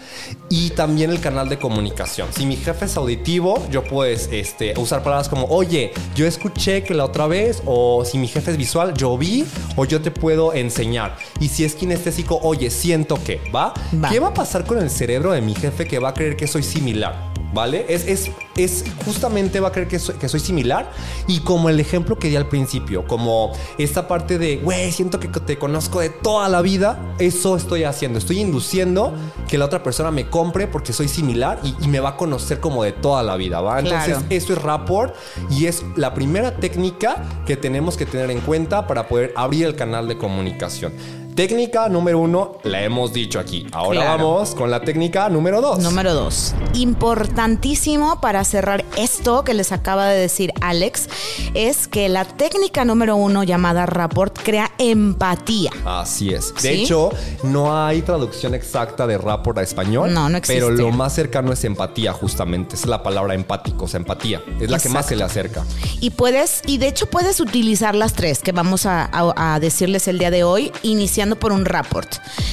y 0.49 0.71
también 0.71 1.11
el 1.11 1.21
canal 1.21 1.49
de 1.49 1.59
comunicación. 1.59 2.29
Si 2.33 2.47
mi 2.47 2.57
jefe 2.57 2.87
es 2.87 2.97
auditivo, 2.97 3.65
yo 3.71 3.85
puedo 3.85 4.11
este, 4.13 4.75
usar 4.79 5.03
palabras 5.03 5.29
como, 5.29 5.47
oye, 5.47 5.93
yo 6.15 6.27
escuché 6.27 6.83
que 6.83 6.95
la 6.95 7.05
otra 7.05 7.27
vez, 7.27 7.63
o 7.67 8.05
si 8.05 8.19
mi 8.19 8.29
jefe 8.29 8.53
es 8.53 8.57
visual, 8.57 8.95
yo 8.95 9.17
vi, 9.17 9.45
o 9.77 9.85
yo 9.85 10.01
te 10.01 10.11
puedo 10.11 10.53
enseñar. 10.53 11.17
Y 11.41 11.49
si 11.49 11.65
es 11.65 11.75
kinestésico, 11.75 12.39
oye, 12.43 12.71
siento 12.71 13.19
que, 13.23 13.41
¿va? 13.55 13.73
Va. 14.03 14.11
¿Qué 14.11 14.21
va 14.21 14.29
a 14.29 14.35
pasar 14.35 14.65
con 14.67 14.79
el 14.79 14.91
cerebro 14.91 15.33
de 15.33 15.41
mi 15.41 15.55
jefe 15.55 15.87
que 15.87 15.99
va 15.99 16.11
a 16.11 16.15
creer 16.15 16.37
que 16.37 16.47
soy 16.47 16.63
similar? 16.63 17.35
¿Vale? 17.55 17.87
Es, 17.89 18.07
es, 18.07 18.31
es 18.57 18.85
justamente 19.05 19.61
va 19.61 19.69
a 19.69 19.73
creer 19.73 19.89
que 19.89 19.99
soy, 19.99 20.17
que 20.17 20.29
soy 20.29 20.41
similar. 20.41 20.91
Y 21.27 21.36
como 21.41 21.69
el 21.69 21.81
ejemplo 21.81 22.19
que 22.19 22.29
di 22.29 22.37
al 22.37 22.49
principio, 22.49 23.07
como 23.07 23.53
esta 23.79 24.09
parte 24.09 24.39
de, 24.39 24.57
güey, 24.59 24.93
siento 24.93 25.21
que 25.21 25.29
te 25.29 25.59
conozco 25.59 26.01
de 26.01 26.11
toda 26.11 26.49
la 26.49 26.63
vida, 26.63 27.15
eso 27.19 27.57
estoy 27.57 27.85
haciendo. 27.85 28.19
Estoy 28.19 28.41
induciendo 28.41 29.13
que 29.49 29.59
la 29.59 29.65
otra 29.65 29.83
persona 29.83 30.11
me 30.11 30.29
compre 30.29 30.67
porque 30.67 30.93
soy 30.93 31.09
similar 31.09 31.59
y, 31.63 31.75
y 31.85 31.89
me 31.89 32.01
va 32.01 32.11
a 32.11 32.17
conocer 32.17 32.61
como 32.61 32.83
de 32.85 32.93
toda 32.93 33.23
la 33.23 33.37
vida, 33.37 33.61
¿va? 33.61 33.79
Entonces, 33.79 34.15
Claro. 34.15 34.27
esto 34.31 34.53
es 34.53 34.63
rapport 34.63 35.15
y 35.51 35.67
es 35.67 35.85
la 35.97 36.15
primera 36.15 36.57
técnica 36.57 37.23
que 37.47 37.57
tenemos 37.57 37.97
que 37.97 38.07
tener 38.07 38.31
en 38.31 38.41
cuenta 38.41 38.87
para 38.87 39.09
poder 39.09 39.33
abrir 39.37 39.67
el 39.67 39.77
canal 39.77 40.09
de 40.09 40.17
comunicación. 40.19 40.93
Técnica 41.37 41.91
número 41.91 42.19
uno, 42.19 42.57
la 42.65 42.83
hemos 42.83 43.13
dicho 43.13 43.39
aquí. 43.39 43.67
Ahora 43.73 44.01
Claro. 44.01 44.25
vamos 44.31 44.55
con 44.55 44.71
la 44.71 44.81
técnica 44.81 45.29
número 45.29 45.61
dos. 45.61 45.81
Número 45.81 46.15
dos. 46.15 46.55
Importantísimo 46.73 48.23
para 48.23 48.43
cerrar 48.43 48.87
esto 48.97 49.45
que 49.45 49.53
les 49.53 49.71
acaba 49.71 50.07
de 50.07 50.19
decir 50.19 50.51
Alex, 50.63 51.11
es 51.53 51.89
que 51.89 52.09
la 52.09 52.25
técnica 52.25 52.87
número 52.87 53.17
uno 53.17 53.45
llamada 53.45 53.85
rapport 53.85 54.35
crea 54.43 54.73
empatía. 54.79 55.73
Así 55.85 56.33
es. 56.33 56.55
De 56.55 56.61
¿Sí? 56.61 56.69
hecho, 56.85 57.11
no 57.43 57.77
hay 57.85 58.01
traducción 58.01 58.55
exacta 58.55 59.07
de 59.07 59.19
rapport 59.19 59.59
a 59.59 59.63
español. 59.63 60.15
No, 60.15 60.31
no 60.31 60.39
existe. 60.39 60.55
Pero 60.59 60.71
lo 60.75 60.91
más 60.91 61.15
cercano 61.15 61.53
es 61.53 61.63
empatía, 61.65 62.15
justamente. 62.15 62.77
Es 62.77 62.87
la 62.87 63.03
palabra 63.03 63.35
empático, 63.35 63.85
o 63.85 63.89
sea, 63.89 63.99
empatía. 64.01 64.41
Es 64.59 64.71
la 64.71 64.79
que 64.79 64.89
más 64.89 65.05
se 65.05 65.17
le 65.17 65.25
acerca. 65.25 65.65
Y 66.01 66.11
puedes, 66.13 66.63
y 66.67 66.79
de 66.79 66.89
hecho 66.89 67.05
puedes 67.11 67.41
utilizar 67.41 67.95
las 67.95 68.15
tres 68.15 68.39
que 68.39 68.53
vamos 68.53 68.87
a, 68.87 69.05
a- 69.13 69.55
a 69.55 69.61
decirles 69.61 70.09
el 70.09 70.19
día 70.19 70.31
de 70.31 70.43
hoy, 70.43 70.73
iniciando 70.83 71.26
por 71.35 71.51
un 71.51 71.65
rapport. 71.65 72.09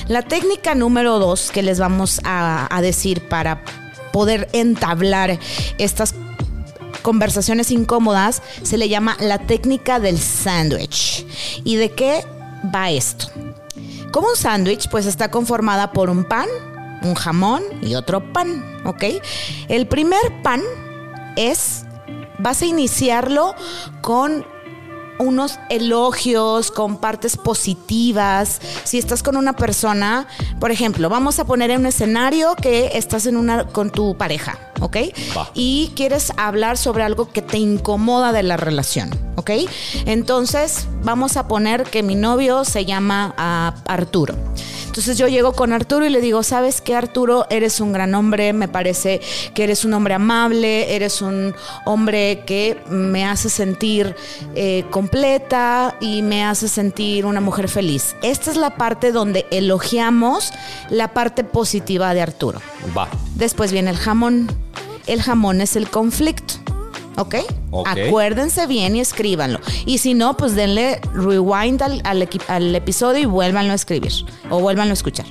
La 0.07 0.23
técnica 0.23 0.73
número 0.73 1.19
dos 1.19 1.51
que 1.51 1.61
les 1.61 1.77
vamos 1.77 2.19
a, 2.23 2.75
a 2.75 2.81
decir 2.81 3.21
para 3.29 3.63
poder 4.11 4.49
entablar 4.53 5.37
estas 5.77 6.15
conversaciones 7.03 7.69
incómodas 7.69 8.41
se 8.63 8.77
le 8.77 8.89
llama 8.89 9.15
la 9.19 9.37
técnica 9.37 9.99
del 9.99 10.17
sándwich. 10.17 11.27
¿Y 11.63 11.75
de 11.75 11.91
qué 11.91 12.25
va 12.73 12.89
esto? 12.89 13.27
Como 14.11 14.29
un 14.29 14.35
sándwich, 14.35 14.89
pues 14.89 15.05
está 15.05 15.29
conformada 15.29 15.91
por 15.91 16.09
un 16.09 16.23
pan, 16.23 16.47
un 17.03 17.13
jamón 17.15 17.63
y 17.81 17.95
otro 17.95 18.31
pan, 18.33 18.81
¿ok? 18.85 19.03
El 19.67 19.87
primer 19.87 20.21
pan 20.41 20.61
es, 21.35 21.83
vas 22.39 22.61
a 22.61 22.65
iniciarlo 22.65 23.55
con 24.01 24.45
unos 25.19 25.59
elogios, 25.69 26.71
con 26.71 26.97
partes 26.97 27.37
positivas. 27.37 28.59
Si 28.83 28.97
estás 28.97 29.23
con 29.23 29.37
una 29.37 29.53
persona, 29.53 30.27
por 30.59 30.71
ejemplo, 30.71 31.09
vamos 31.09 31.39
a 31.39 31.45
poner 31.45 31.71
en 31.71 31.81
un 31.81 31.85
escenario 31.87 32.55
que 32.55 32.91
estás 32.93 33.25
en 33.25 33.37
una 33.37 33.65
con 33.65 33.89
tu 33.89 34.17
pareja, 34.17 34.57
¿ok? 34.81 34.97
Va. 35.35 35.49
Y 35.53 35.91
quieres 35.95 36.31
hablar 36.37 36.77
sobre 36.77 37.03
algo 37.03 37.31
que 37.31 37.41
te 37.41 37.57
incomoda 37.57 38.31
de 38.31 38.43
la 38.43 38.57
relación, 38.57 39.09
¿ok? 39.35 39.51
Entonces, 40.05 40.87
vamos 41.03 41.37
a 41.37 41.47
poner 41.47 41.83
que 41.83 42.03
mi 42.03 42.15
novio 42.15 42.65
se 42.65 42.85
llama 42.85 43.33
ah, 43.37 43.75
Arturo. 43.87 44.35
Entonces 44.93 45.17
yo 45.17 45.27
llego 45.27 45.53
con 45.53 45.73
Arturo 45.73 46.05
y 46.05 46.11
le 46.11 46.21
digo, 46.21 46.43
¿sabes 46.43 46.79
qué 46.79 46.95
Arturo? 46.95 47.47
Eres 47.49 47.79
un 47.79 47.93
gran 47.93 48.13
hombre, 48.13 48.53
me 48.53 48.67
parece 48.67 49.21
que 49.55 49.63
eres 49.63 49.85
un 49.85 49.93
hombre 49.95 50.13
amable, 50.13 50.95
eres 50.95 51.23
un 51.23 51.55
hombre 51.85 52.43
que 52.45 52.77
me 52.89 53.25
hace 53.25 53.49
sentir 53.49 54.15
eh, 54.53 54.85
completa 54.91 55.95
y 55.99 56.21
me 56.21 56.45
hace 56.45 56.67
sentir 56.67 57.25
una 57.25 57.41
mujer 57.41 57.69
feliz. 57.69 58.15
Esta 58.21 58.51
es 58.51 58.55
la 58.55 58.75
parte 58.75 59.11
donde 59.11 59.47
elogiamos 59.49 60.53
la 60.91 61.11
parte 61.11 61.43
positiva 61.43 62.13
de 62.13 62.21
Arturo. 62.21 62.61
Va. 62.95 63.09
Después 63.33 63.71
viene 63.71 63.89
el 63.89 63.97
jamón. 63.97 64.47
El 65.07 65.23
jamón 65.23 65.59
es 65.61 65.75
el 65.75 65.89
conflicto. 65.89 66.62
¿Ok? 67.17 67.35
Ok. 67.71 67.87
Acuérdense 67.87 68.67
bien 68.67 68.95
y 68.95 68.99
escríbanlo. 68.99 69.59
Y 69.85 69.99
si 69.99 70.13
no, 70.13 70.35
pues 70.35 70.55
denle 70.55 70.99
rewind 71.13 71.81
al, 71.81 72.01
al 72.47 72.75
episodio 72.75 73.21
y 73.21 73.25
vuélvanlo 73.25 73.71
a 73.71 73.75
escribir 73.75 74.11
o 74.49 74.59
vuélvanlo 74.59 74.91
a 74.91 74.93
escuchar. 74.93 75.25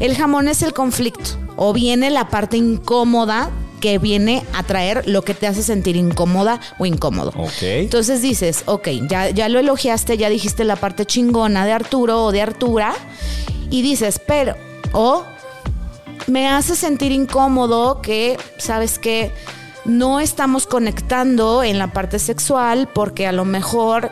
El 0.00 0.16
jamón 0.16 0.48
es 0.48 0.62
el 0.62 0.72
conflicto 0.72 1.30
o 1.56 1.72
viene 1.72 2.10
la 2.10 2.28
parte 2.28 2.56
incómoda 2.56 3.50
que 3.80 3.98
viene 3.98 4.44
a 4.52 4.62
traer 4.62 5.08
lo 5.08 5.22
que 5.22 5.34
te 5.34 5.46
hace 5.46 5.62
sentir 5.62 5.96
incómoda 5.96 6.60
o 6.78 6.86
incómodo. 6.86 7.32
Ok. 7.36 7.62
Entonces 7.62 8.22
dices, 8.22 8.62
ok, 8.66 8.88
ya, 9.08 9.30
ya 9.30 9.48
lo 9.48 9.58
elogiaste, 9.58 10.16
ya 10.16 10.28
dijiste 10.28 10.64
la 10.64 10.76
parte 10.76 11.06
chingona 11.06 11.64
de 11.64 11.72
Arturo 11.72 12.24
o 12.24 12.32
de 12.32 12.42
Artura 12.42 12.94
y 13.70 13.82
dices, 13.82 14.20
pero, 14.24 14.54
o 14.92 15.24
me 16.26 16.48
hace 16.48 16.76
sentir 16.76 17.12
incómodo 17.12 18.02
que, 18.02 18.36
¿sabes 18.58 18.98
qué? 18.98 19.32
No 19.84 20.20
estamos 20.20 20.66
conectando 20.66 21.62
en 21.62 21.78
la 21.78 21.92
parte 21.92 22.18
sexual 22.18 22.88
porque 22.92 23.26
a 23.26 23.32
lo 23.32 23.44
mejor 23.44 24.10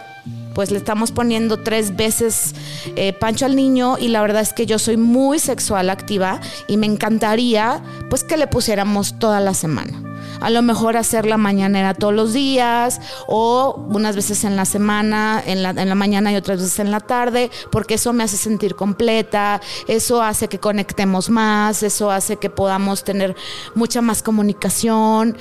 pues 0.54 0.70
le 0.70 0.78
estamos 0.78 1.12
poniendo 1.12 1.58
tres 1.58 1.96
veces 1.96 2.54
eh, 2.96 3.12
pancho 3.12 3.46
al 3.46 3.56
niño 3.56 3.96
y 3.98 4.08
la 4.08 4.20
verdad 4.20 4.42
es 4.42 4.52
que 4.52 4.66
yo 4.66 4.78
soy 4.78 4.96
muy 4.96 5.38
sexual 5.38 5.90
activa 5.90 6.40
y 6.66 6.76
me 6.76 6.86
encantaría 6.86 7.82
pues 8.10 8.24
que 8.24 8.36
le 8.36 8.46
pusiéramos 8.46 9.18
toda 9.18 9.40
la 9.40 9.54
semana. 9.54 10.02
A 10.40 10.50
lo 10.50 10.62
mejor 10.62 10.96
hacer 10.96 11.26
la 11.26 11.36
mañanera 11.36 11.94
todos 11.94 12.14
los 12.14 12.32
días 12.32 13.00
o 13.26 13.86
unas 13.88 14.14
veces 14.14 14.44
en 14.44 14.56
la 14.56 14.64
semana, 14.64 15.42
en 15.44 15.62
la, 15.62 15.70
en 15.70 15.88
la 15.88 15.94
mañana 15.94 16.32
y 16.32 16.36
otras 16.36 16.58
veces 16.58 16.78
en 16.78 16.90
la 16.90 17.00
tarde, 17.00 17.50
porque 17.72 17.94
eso 17.94 18.12
me 18.12 18.24
hace 18.24 18.36
sentir 18.36 18.76
completa, 18.76 19.60
eso 19.88 20.22
hace 20.22 20.48
que 20.48 20.60
conectemos 20.60 21.28
más, 21.28 21.82
eso 21.82 22.10
hace 22.10 22.36
que 22.36 22.50
podamos 22.50 23.02
tener 23.02 23.34
mucha 23.74 24.00
más 24.00 24.22
comunicación, 24.22 25.36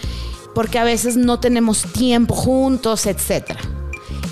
porque 0.56 0.80
a 0.80 0.84
veces 0.84 1.16
no 1.16 1.40
tenemos 1.40 1.84
tiempo 1.94 2.34
juntos, 2.34 3.06
etcétera. 3.06 3.60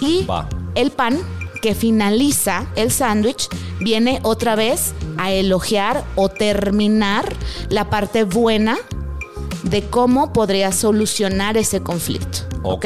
Y 0.01 0.25
Va. 0.25 0.47
El 0.75 0.91
pan 0.91 1.19
que 1.61 1.73
finaliza 1.73 2.65
el 2.75 2.91
sándwich 2.91 3.47
viene 3.79 4.19
otra 4.23 4.55
vez 4.55 4.93
a 5.17 5.31
elogiar 5.31 6.03
o 6.15 6.29
terminar 6.29 7.33
la 7.69 7.89
parte 7.89 8.23
buena 8.23 8.77
de 9.63 9.81
cómo 9.83 10.31
podría 10.31 10.71
solucionar 10.71 11.57
ese 11.57 11.81
conflicto. 11.81 12.39
¿ok? 12.61 12.85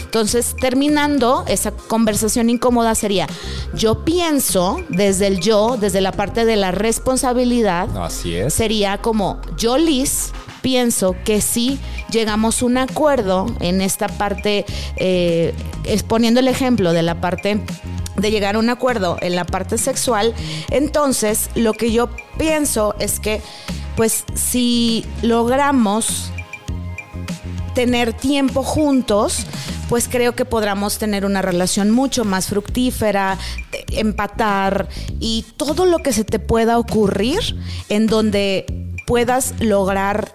Entonces, 0.00 0.54
terminando 0.60 1.44
esa 1.48 1.72
conversación 1.72 2.50
incómoda 2.50 2.94
sería, 2.94 3.26
yo 3.74 4.04
pienso 4.04 4.76
desde 4.88 5.26
el 5.26 5.40
yo, 5.40 5.76
desde 5.80 6.00
la 6.00 6.12
parte 6.12 6.44
de 6.44 6.56
la 6.56 6.70
responsabilidad, 6.70 7.88
Así 7.96 8.34
es. 8.36 8.54
sería 8.54 8.98
como 8.98 9.40
yo, 9.56 9.78
Liz, 9.78 10.32
pienso 10.62 11.14
que 11.24 11.40
si 11.40 11.78
llegamos 12.10 12.62
a 12.62 12.66
un 12.66 12.78
acuerdo 12.78 13.46
en 13.60 13.80
esta 13.80 14.08
parte, 14.08 14.64
eh, 14.96 15.54
exponiendo 15.84 16.40
el 16.40 16.48
ejemplo 16.48 16.92
de 16.92 17.02
la 17.02 17.20
parte 17.20 17.60
de 18.16 18.30
llegar 18.30 18.56
a 18.56 18.58
un 18.58 18.70
acuerdo 18.70 19.18
en 19.20 19.34
la 19.34 19.44
parte 19.44 19.78
sexual, 19.78 20.34
entonces 20.70 21.50
lo 21.54 21.72
que 21.74 21.92
yo 21.92 22.08
pienso 22.38 22.94
es 22.98 23.20
que, 23.20 23.42
pues, 23.96 24.24
si 24.34 25.04
logramos 25.22 26.30
tener 27.74 28.12
tiempo 28.12 28.62
juntos, 28.62 29.46
pues 29.88 30.08
creo 30.08 30.34
que 30.34 30.44
podremos 30.44 30.98
tener 30.98 31.24
una 31.24 31.42
relación 31.42 31.90
mucho 31.90 32.24
más 32.24 32.46
fructífera, 32.46 33.38
empatar 33.88 34.88
y 35.20 35.44
todo 35.56 35.84
lo 35.84 35.98
que 35.98 36.12
se 36.12 36.24
te 36.24 36.38
pueda 36.38 36.78
ocurrir 36.78 37.40
en 37.88 38.06
donde 38.06 38.64
puedas 39.06 39.54
lograr 39.60 40.34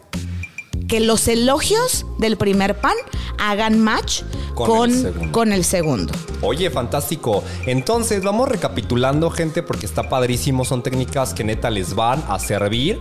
que 0.87 0.99
los 0.99 1.27
elogios 1.27 2.05
del 2.17 2.37
primer 2.37 2.79
pan 2.79 2.95
hagan 3.37 3.79
match 3.79 4.23
Con 4.55 4.67
con, 4.67 4.89
el 4.89 5.01
segundo. 5.01 5.31
con 5.31 5.51
el 5.53 5.63
segundo. 5.63 6.13
Oye, 6.41 6.69
fantástico. 6.69 7.43
Entonces, 7.65 8.23
vamos 8.23 8.47
recapitulando, 8.49 9.29
gente, 9.29 9.61
porque 9.63 9.85
está 9.85 10.09
padrísimo. 10.09 10.65
Son 10.65 10.81
técnicas 10.83 11.33
que 11.33 11.43
neta 11.43 11.69
les 11.69 11.93
van 11.93 12.23
a 12.29 12.39
servir. 12.39 12.99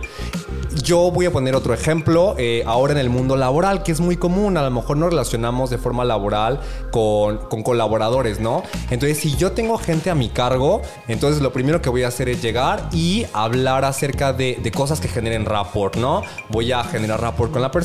Yo 0.83 1.09
voy 1.11 1.25
a 1.25 1.31
poner 1.31 1.55
otro 1.55 1.73
ejemplo. 1.73 2.35
eh, 2.37 2.63
ahora 2.67 2.93
en 2.93 2.99
el 2.99 3.09
mundo 3.09 3.35
laboral, 3.35 3.81
que 3.83 3.91
es 3.91 3.99
muy 3.99 4.17
común. 4.17 4.57
A 4.57 4.63
lo 4.63 4.69
mejor 4.71 4.97
nos 4.97 5.09
relacionamos 5.09 5.69
de 5.69 5.77
forma 5.77 6.03
laboral 6.05 6.59
con, 6.91 7.37
con 7.49 7.63
colaboradores, 7.63 8.39
¿no? 8.39 8.63
Entonces, 8.91 9.17
si 9.19 9.35
yo 9.37 9.53
tengo 9.53 9.77
gente 9.77 10.09
a 10.09 10.15
mi 10.15 10.29
cargo, 10.29 10.81
entonces 11.07 11.41
lo 11.41 11.51
primero 11.53 11.81
que 11.81 11.89
voy 11.89 12.03
a 12.03 12.09
hacer 12.09 12.29
es 12.29 12.41
llegar 12.41 12.89
y 12.91 13.25
hablar 13.33 13.85
acerca 13.85 14.33
de, 14.33 14.59
de 14.61 14.71
cosas 14.71 14.99
que 14.99 15.07
generen 15.07 15.45
rapport, 15.45 15.95
¿no? 15.95 16.21
Voy 16.49 16.71
a 16.71 16.83
generar 16.83 17.21
rapport 17.21 17.51
con 17.51 17.61
la 17.61 17.71
persona 17.71 17.76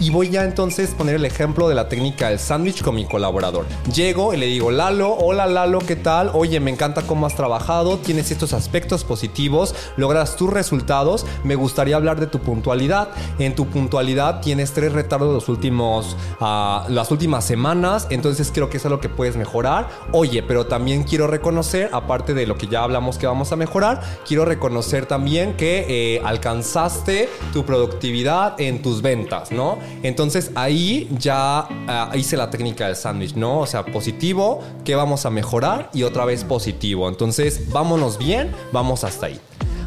y 0.00 0.10
voy 0.10 0.28
ya 0.28 0.44
entonces 0.44 0.90
poner 0.90 1.14
el 1.14 1.24
ejemplo 1.24 1.68
de 1.68 1.74
la 1.74 1.88
técnica 1.88 2.28
del 2.28 2.38
sándwich 2.38 2.82
con 2.82 2.94
mi 2.94 3.06
colaborador. 3.06 3.64
Llego 3.94 4.34
y 4.34 4.36
le 4.36 4.46
digo, 4.46 4.70
Lalo, 4.70 5.14
hola 5.14 5.46
Lalo, 5.46 5.78
¿qué 5.78 5.96
tal? 5.96 6.30
Oye, 6.34 6.60
me 6.60 6.70
encanta 6.70 7.02
cómo 7.02 7.26
has 7.26 7.34
trabajado, 7.34 7.98
tienes 7.98 8.30
estos 8.30 8.52
aspectos 8.52 9.02
positivos, 9.02 9.74
logras 9.96 10.36
tus 10.36 10.50
resultados, 10.50 11.24
me 11.42 11.54
gustaría 11.54 11.96
hablar 11.96 12.20
de 12.20 12.26
tu 12.26 12.40
puntualidad. 12.40 13.08
En 13.38 13.54
tu 13.54 13.66
puntualidad 13.66 14.40
tienes 14.40 14.72
tres 14.72 14.92
retardos 14.92 15.32
los 15.32 15.48
últimos, 15.48 16.16
ah, 16.40 16.84
las 16.88 17.10
últimas 17.10 17.44
semanas, 17.44 18.06
entonces 18.10 18.50
creo 18.52 18.68
que 18.68 18.76
es 18.76 18.84
lo 18.84 19.00
que 19.00 19.08
puedes 19.08 19.36
mejorar. 19.36 19.88
Oye, 20.12 20.42
pero 20.42 20.66
también 20.66 21.04
quiero 21.04 21.26
reconocer, 21.28 21.88
aparte 21.92 22.34
de 22.34 22.46
lo 22.46 22.58
que 22.58 22.66
ya 22.66 22.82
hablamos 22.82 23.16
que 23.16 23.26
vamos 23.26 23.52
a 23.52 23.56
mejorar, 23.56 24.02
quiero 24.26 24.44
reconocer 24.44 25.06
también 25.06 25.56
que 25.56 25.86
eh, 25.88 26.22
alcanzaste 26.24 27.28
tu 27.52 27.64
productividad 27.64 28.60
en 28.60 28.82
tus 28.82 29.00
ventas, 29.00 29.13
¿no? 29.50 29.78
Entonces 30.02 30.50
ahí 30.54 31.08
ya 31.18 31.66
ah, 31.88 32.12
hice 32.14 32.36
la 32.36 32.50
técnica 32.50 32.86
del 32.86 32.96
sándwich, 32.96 33.34
¿no? 33.34 33.60
O 33.60 33.66
sea, 33.66 33.84
positivo, 33.84 34.60
¿qué 34.84 34.94
vamos 34.94 35.26
a 35.26 35.30
mejorar? 35.30 35.90
Y 35.92 36.02
otra 36.02 36.24
vez 36.24 36.44
positivo. 36.44 37.08
Entonces, 37.08 37.70
vámonos 37.70 38.18
bien, 38.18 38.52
vamos 38.72 39.04
hasta 39.04 39.26
ahí. 39.26 39.40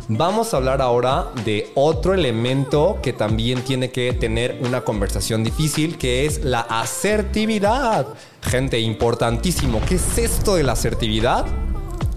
Vamos 0.09 0.53
a 0.53 0.57
hablar 0.57 0.81
ahora 0.81 1.27
de 1.43 1.69
otro 1.75 2.13
elemento 2.13 2.99
que 3.03 3.11
también 3.11 3.61
tiene 3.63 3.91
que 3.91 4.13
tener 4.13 4.57
una 4.65 4.81
conversación 4.81 5.43
difícil, 5.43 5.97
que 5.97 6.25
es 6.25 6.45
la 6.45 6.61
asertividad. 6.61 8.07
Gente, 8.41 8.79
importantísimo. 8.79 9.81
¿Qué 9.85 9.95
es 9.95 10.17
esto 10.17 10.55
de 10.55 10.63
la 10.63 10.73
asertividad? 10.73 11.45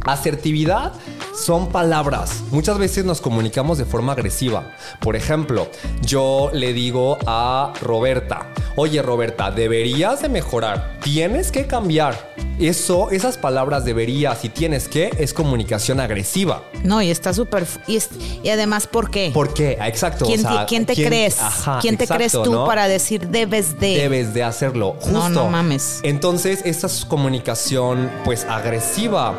Asertividad 0.04 0.92
son 1.40 1.68
palabras. 1.68 2.42
Muchas 2.50 2.78
veces 2.78 3.04
nos 3.04 3.20
comunicamos 3.20 3.78
de 3.78 3.84
forma 3.84 4.12
agresiva. 4.12 4.72
Por 5.00 5.16
ejemplo, 5.16 5.68
yo 6.02 6.50
le 6.52 6.72
digo 6.72 7.18
a 7.26 7.72
Roberta, 7.80 8.49
oye 8.76 9.02
Roberta, 9.02 9.50
deberías 9.50 10.22
de 10.22 10.28
mejorar, 10.28 10.98
tienes 11.02 11.50
que 11.52 11.66
cambiar. 11.66 12.30
Eso, 12.58 13.10
esas 13.10 13.38
palabras 13.38 13.84
deberías 13.86 14.44
y 14.44 14.50
tienes 14.50 14.86
que 14.86 15.10
es 15.18 15.32
comunicación 15.32 15.98
agresiva. 15.98 16.62
No, 16.84 17.00
y 17.00 17.10
está 17.10 17.32
súper... 17.32 17.66
Y, 17.86 17.96
es- 17.96 18.10
y 18.42 18.50
además, 18.50 18.86
¿por 18.86 19.10
qué? 19.10 19.30
¿Por 19.32 19.54
qué? 19.54 19.78
Exacto. 19.82 20.26
¿Quién, 20.26 20.44
o 20.44 20.50
sea, 20.52 20.66
quién 20.66 20.84
te 20.84 20.94
crees? 20.94 21.40
Ajá, 21.40 21.78
¿Quién 21.80 21.96
te 21.96 22.06
crees 22.06 22.32
tú 22.32 22.52
¿no? 22.52 22.66
para 22.66 22.86
decir 22.86 23.28
debes 23.28 23.80
de? 23.80 23.96
Debes 23.96 24.34
de 24.34 24.42
hacerlo. 24.42 24.92
Justo. 25.00 25.10
No, 25.10 25.28
no 25.30 25.48
mames. 25.48 26.00
Entonces, 26.02 26.60
esta 26.66 26.86
es 26.86 27.06
comunicación, 27.06 28.10
pues, 28.24 28.44
agresiva. 28.44 29.38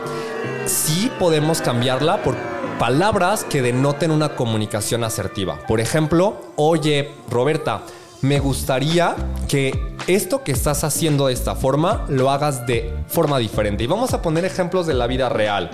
Sí 0.65 1.11
podemos 1.19 1.61
cambiarla 1.61 2.23
por 2.23 2.35
palabras 2.79 3.43
que 3.43 3.61
denoten 3.61 4.09
una 4.09 4.35
comunicación 4.35 5.03
asertiva. 5.03 5.59
Por 5.67 5.79
ejemplo, 5.79 6.41
oye, 6.55 7.11
Roberta, 7.29 7.83
me 8.21 8.39
gustaría 8.39 9.15
que 9.47 9.95
esto 10.07 10.43
que 10.43 10.51
estás 10.51 10.83
haciendo 10.83 11.27
de 11.27 11.33
esta 11.33 11.55
forma 11.55 12.05
lo 12.07 12.29
hagas 12.31 12.65
de 12.67 12.93
forma 13.07 13.37
diferente. 13.39 13.83
Y 13.83 13.87
vamos 13.87 14.13
a 14.13 14.21
poner 14.21 14.45
ejemplos 14.45 14.87
de 14.87 14.93
la 14.93 15.07
vida 15.07 15.29
real. 15.29 15.69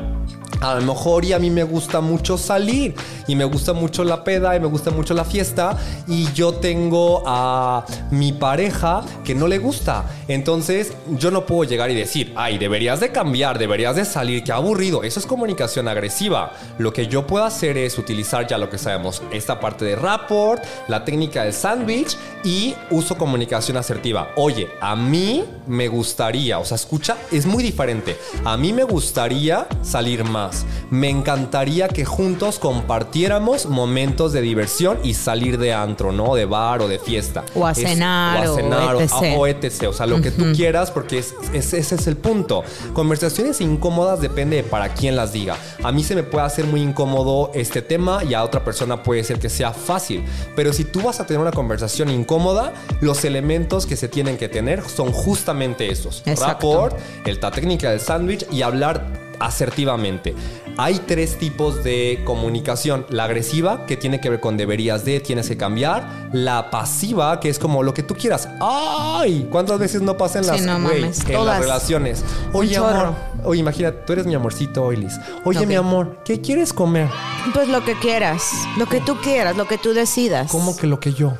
A 0.62 0.76
lo 0.76 0.82
mejor 0.82 1.24
y 1.26 1.34
a 1.34 1.40
mí 1.40 1.50
me 1.50 1.64
gusta 1.64 2.02
mucho 2.02 2.38
salir 2.38 2.96
y 3.28 3.36
me 3.36 3.46
gusta 3.46 3.74
mucho 3.74 4.04
la 4.04 4.24
peda 4.24 4.56
y 4.56 4.60
me 4.60 4.68
gusta 4.68 4.92
mucho 4.92 5.14
la 5.14 5.24
fiesta 5.24 5.78
y 6.08 6.32
yo 6.34 6.56
tengo 6.56 7.24
a 7.26 7.86
mi 8.12 8.32
pareja 8.32 9.04
que 9.24 9.36
no 9.36 9.48
le 9.48 9.60
gusta. 9.60 10.06
Entonces 10.28 10.94
yo 11.18 11.32
no 11.32 11.46
puedo 11.46 11.64
llegar 11.64 11.92
y 11.92 11.96
decir, 11.96 12.34
ay, 12.36 12.58
deberías 12.58 13.00
de 13.00 13.12
cambiar, 13.12 13.60
deberías 13.60 13.96
de 13.96 14.06
salir, 14.06 14.44
qué 14.44 14.52
aburrido. 14.52 15.04
Eso 15.04 15.20
es 15.20 15.26
comunicación 15.26 15.88
agresiva. 15.88 16.54
Lo 16.80 16.92
que 16.92 17.08
yo 17.08 17.28
puedo 17.28 17.46
hacer 17.46 17.78
es 17.78 17.98
utilizar 17.98 18.48
ya 18.48 18.58
lo 18.58 18.70
que 18.70 18.78
sabemos, 18.78 19.22
esta 19.32 19.60
parte 19.60 19.86
de 19.86 19.96
rapport, 19.96 20.64
la 20.88 21.06
técnica 21.06 21.44
del 21.44 21.54
sándwich 21.54 22.18
y 22.44 22.76
uso 22.90 23.18
comunicación 23.18 23.78
asertiva. 23.78 24.30
Oye, 24.36 24.70
a 24.82 24.96
mí 24.96 25.44
me 25.68 25.88
gustaría, 25.88 26.60
o 26.60 26.66
sea, 26.66 26.76
escucha, 26.76 27.18
es 27.32 27.46
muy 27.46 27.64
diferente. 27.64 28.18
A 28.44 28.58
mí 28.58 28.74
me 28.74 28.84
gustaría 28.84 29.68
salir 29.84 30.24
más. 30.24 30.47
Me 30.90 31.10
encantaría 31.10 31.88
que 31.88 32.06
juntos 32.06 32.60
compartiéramos 32.60 33.66
momentos 33.68 34.34
de 34.34 34.42
diversión 34.42 34.98
y 35.04 35.14
salir 35.14 35.58
de 35.58 35.74
antro, 35.74 36.12
¿no? 36.12 36.36
De 36.36 36.46
bar 36.46 36.82
o 36.82 36.88
de 36.88 37.00
fiesta. 37.00 37.44
O 37.56 37.66
a 37.66 37.72
Es- 37.72 37.78
cenar, 37.80 38.48
o 38.48 38.54
a 38.54 38.56
cenar, 38.56 38.96
o- 38.96 39.02
etc. 39.02 39.36
o 39.38 39.48
etc. 39.48 39.84
O 39.90 39.94
sea, 39.94 40.06
lo 40.06 40.22
que 40.22 40.32
tú 40.32 40.46
quieras, 40.56 40.92
porque 40.92 41.20
es- 41.20 41.34
es- 41.54 41.74
ese 41.74 41.96
es 41.96 42.08
el 42.08 42.18
punto. 42.18 42.64
Conversaciones 42.94 43.62
incómodas 43.62 44.22
depende 44.22 44.58
de 44.58 44.64
para 44.64 44.94
quién 44.94 45.16
las 45.16 45.32
diga. 45.34 45.56
A 45.84 45.92
mí 45.92 46.04
se 46.04 46.16
me 46.16 46.24
puede 46.24 46.46
hacer 46.46 46.66
muy 46.66 46.82
incómodo 46.82 47.52
este 47.54 47.82
tema 47.82 48.24
y 48.24 48.34
a 48.34 48.44
otra 48.44 48.64
persona 48.64 49.04
puede 49.04 49.24
ser 49.24 49.40
que 49.40 49.50
sea 49.50 49.72
fácil. 49.72 50.24
Pero 50.56 50.74
si 50.74 50.84
tú 50.84 51.02
vas 51.02 51.20
a 51.20 51.26
tener 51.26 51.42
una 51.42 51.52
conversación 51.52 52.10
incómoda, 52.10 52.74
los 53.02 53.24
elementos 53.26 53.86
que 53.86 53.96
se 53.96 54.08
tienen 54.08 54.38
que 54.38 54.50
tener 54.50 54.82
son 54.88 55.12
justamente 55.12 55.92
esos. 55.92 56.24
Exacto. 56.26 56.72
Rapport, 56.74 56.98
el- 57.26 57.40
la 57.42 57.52
técnica 57.52 57.92
del 57.92 58.00
sándwich 58.00 58.46
y 58.52 58.62
hablar 58.64 59.27
asertivamente. 59.40 60.36
Hay 60.78 61.00
tres 61.08 61.38
tipos 61.38 61.84
de 61.84 62.22
comunicación. 62.24 63.06
La 63.10 63.24
agresiva, 63.26 63.86
que 63.86 63.98
tiene 63.98 64.22
que 64.22 64.30
ver 64.30 64.40
con 64.40 64.58
deberías 64.58 65.06
de, 65.06 65.20
tienes 65.20 65.48
que 65.48 65.58
cambiar. 65.58 66.30
La 66.34 66.70
pasiva, 66.70 67.40
que 67.40 67.50
es 67.50 67.58
como 67.60 67.82
lo 67.84 67.94
que 67.94 68.04
tú 68.04 68.16
quieras. 68.16 68.48
¡Ay! 68.62 69.48
¿Cuántas 69.52 69.80
veces 69.80 70.02
no 70.02 70.18
pasa 70.18 70.40
en 70.40 70.44
Sí, 70.46 70.52
las, 70.52 70.62
no 70.62 70.80
mames, 70.80 71.20
en 71.22 71.34
todas. 71.34 71.46
las 71.46 71.60
relaciones? 71.60 72.24
Oye, 72.54 72.78
amor. 72.78 73.16
Oye, 73.44 73.60
imagínate, 73.62 74.00
tú 74.06 74.14
eres 74.14 74.26
mi 74.26 74.36
amorcito, 74.36 74.84
Oilis. 74.84 75.14
Oye, 75.46 75.66
mi 75.66 75.76
amor, 75.76 76.20
¿qué 76.24 76.42
quieres 76.42 76.74
comer? 76.74 77.08
Pues 77.54 77.68
lo 77.70 77.84
que 77.84 77.94
quieras, 77.98 78.44
lo 78.78 78.86
que 78.88 79.00
tú 79.02 79.18
quieras, 79.22 79.58
lo 79.58 79.68
que 79.68 79.78
tú 79.78 79.94
decidas. 79.94 80.52
¿Cómo 80.52 80.76
que 80.78 80.86
lo 80.88 81.00
que 81.00 81.14
yo? 81.14 81.34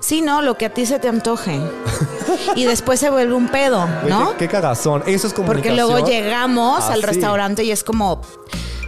Sí, 0.00 0.20
no, 0.22 0.42
lo 0.42 0.56
que 0.56 0.66
a 0.66 0.70
ti 0.74 0.86
se 0.86 0.98
te 0.98 1.08
antoje. 1.08 1.60
y 2.54 2.64
después 2.64 3.00
se 3.00 3.10
vuelve 3.10 3.34
un 3.34 3.48
pedo, 3.48 3.86
¿no? 4.08 4.32
qué, 4.32 4.46
qué 4.46 4.48
cagazón. 4.48 5.02
Eso 5.06 5.26
es 5.26 5.32
Porque 5.34 5.42
comunicación. 5.62 5.76
luego 5.76 6.06
llegamos 6.06 6.84
Ah, 6.84 6.92
al 6.92 7.00
sí. 7.00 7.06
restaurante 7.06 7.64
y 7.64 7.70
es 7.72 7.82
como, 7.84 8.20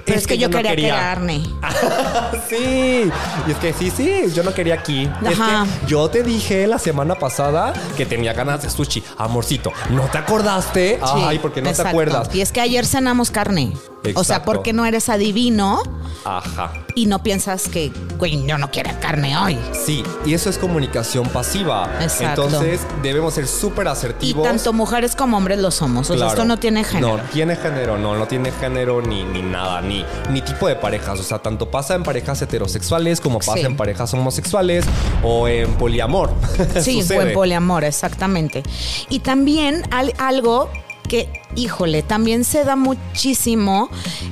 pero 0.05 0.19
es, 0.19 0.27
que, 0.27 0.37
yo, 0.39 0.49
no 0.49 0.57
quería, 0.57 0.71
quería. 0.71 0.95
quedarme. 0.95 1.43
sí, 2.49 3.11
y 3.47 3.51
es 3.51 3.57
que 3.59 3.73
sí, 3.73 3.91
sí, 3.91 4.25
yo 4.35 4.43
no 4.43 4.53
quería 4.55 4.75
aquí. 4.75 5.09
Es 5.25 5.39
Ajá. 5.39 5.65
que 5.65 5.87
yo 5.87 6.09
te 6.11 6.23
dije 6.23 6.67
la 6.67 6.79
semana 6.79 7.15
pasada 7.15 7.73
que 7.97 8.07
tenía 8.07 8.33
ganas 8.33 8.63
de 8.63 8.71
sushi. 8.71 9.03
Amorcito, 9.19 9.73
¿no 9.91 10.03
te 10.05 10.19
acordaste? 10.19 10.99
Ay, 11.03 11.39
porque 11.39 11.63
no 11.63 11.73
te 11.73 11.83
acuerdas. 11.83 12.29
Y 12.35 12.41
es 12.41 12.53
que 12.53 12.61
ayer 12.61 12.85
cenamos 12.87 13.31
carne. 13.31 13.73
O 14.15 14.25
sea, 14.25 14.43
porque 14.45 14.73
no 14.73 14.85
eres 14.85 15.09
adivino 15.09 15.83
Ajá. 16.25 16.73
y 16.95 17.07
no 17.07 17.23
piensas 17.23 17.69
que, 17.69 17.93
güey, 18.19 18.45
yo 18.47 18.59
no 18.59 18.71
quiero 18.71 18.91
carne 19.01 19.37
hoy. 19.37 19.59
Sí, 19.73 20.03
y 20.25 20.35
eso 20.35 20.51
es 20.51 20.59
comunicación 20.59 21.29
pasiva. 21.29 21.89
Exacto. 22.01 22.45
Entonces, 22.45 22.81
debemos 23.03 23.35
ser 23.35 23.47
súper 23.47 23.87
Y 23.87 23.91
asertivos. 23.91 24.43
tanto 24.47 24.73
mujeres 24.73 25.15
como 25.17 25.37
hombres 25.37 25.59
lo 25.59 25.71
somos. 25.71 26.11
O 26.11 26.15
sea, 26.15 26.17
Claro. 26.17 26.33
esto 26.33 26.45
no 26.45 26.59
tiene 26.59 26.85
género. 26.85 27.17
No, 27.19 27.23
tiene 27.33 27.57
género, 27.57 27.99
no, 27.99 28.17
no 28.17 28.27
tiene 28.27 28.51
género 28.53 29.01
ni, 29.03 29.23
ni 29.25 29.43
nada, 29.43 29.81
ni, 29.81 30.05
ni 30.31 30.43
tipo 30.43 30.67
de 30.69 30.77
parejas. 30.77 31.21
O 31.21 31.23
sea, 31.23 31.39
tanto 31.39 31.71
pasa 31.71 31.95
en 31.95 32.03
parejas 32.03 32.41
heterosexuales 32.43 33.21
como 33.21 33.39
pasa 33.39 33.55
Sí. 33.55 33.61
en 33.61 33.77
parejas 33.77 34.13
homosexuales 34.15 34.85
o 35.23 35.49
en 35.49 35.73
poliamor. 35.75 36.31
Sí, 36.83 37.01
Sucede. 37.03 37.17
buen 37.17 37.33
poliamor, 37.35 37.85
exactamente. 37.85 38.63
Y 39.09 39.21
también 39.21 39.83
al- 39.91 40.13
algo 40.19 40.69
que, 41.13 41.29
híjole, 41.57 42.03
también 42.03 42.43
se 42.43 42.65
da 42.65 42.75
muchísimo 42.75 43.91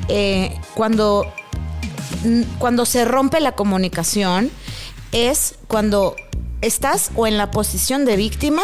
eh, 0.09 0.59
cuando, 0.73 1.31
cuando 2.59 2.87
se 2.87 3.05
rompe 3.05 3.39
la 3.39 3.53
comunicación, 3.53 4.51
es 5.13 5.57
cuando 5.69 6.17
estás 6.63 7.11
o 7.17 7.27
en 7.27 7.37
la 7.37 7.51
posición 7.51 8.07
de 8.07 8.17
víctima 8.17 8.63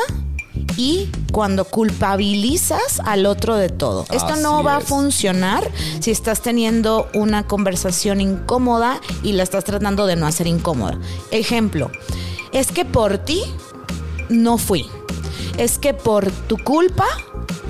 y 0.78 1.10
cuando 1.30 1.66
culpabilizas 1.66 3.00
al 3.04 3.26
otro 3.26 3.56
de 3.56 3.68
todo. 3.68 4.06
Esto 4.10 4.36
no 4.36 4.62
va 4.62 4.76
a 4.76 4.80
funcionar 4.80 5.70
si 6.00 6.10
estás 6.10 6.40
teniendo 6.40 7.10
una 7.12 7.46
conversación 7.46 8.22
incómoda 8.22 9.02
y 9.22 9.32
la 9.32 9.42
estás 9.42 9.64
tratando 9.64 10.06
de 10.06 10.16
no 10.16 10.26
hacer 10.26 10.46
incómoda. 10.46 10.98
Ejemplo, 11.32 11.90
es 12.52 12.72
que 12.72 12.86
por 12.86 13.18
ti 13.18 13.42
no 14.30 14.56
fui. 14.56 14.86
Es 15.58 15.76
que 15.76 15.92
por 15.92 16.30
tu 16.30 16.56
culpa 16.56 17.04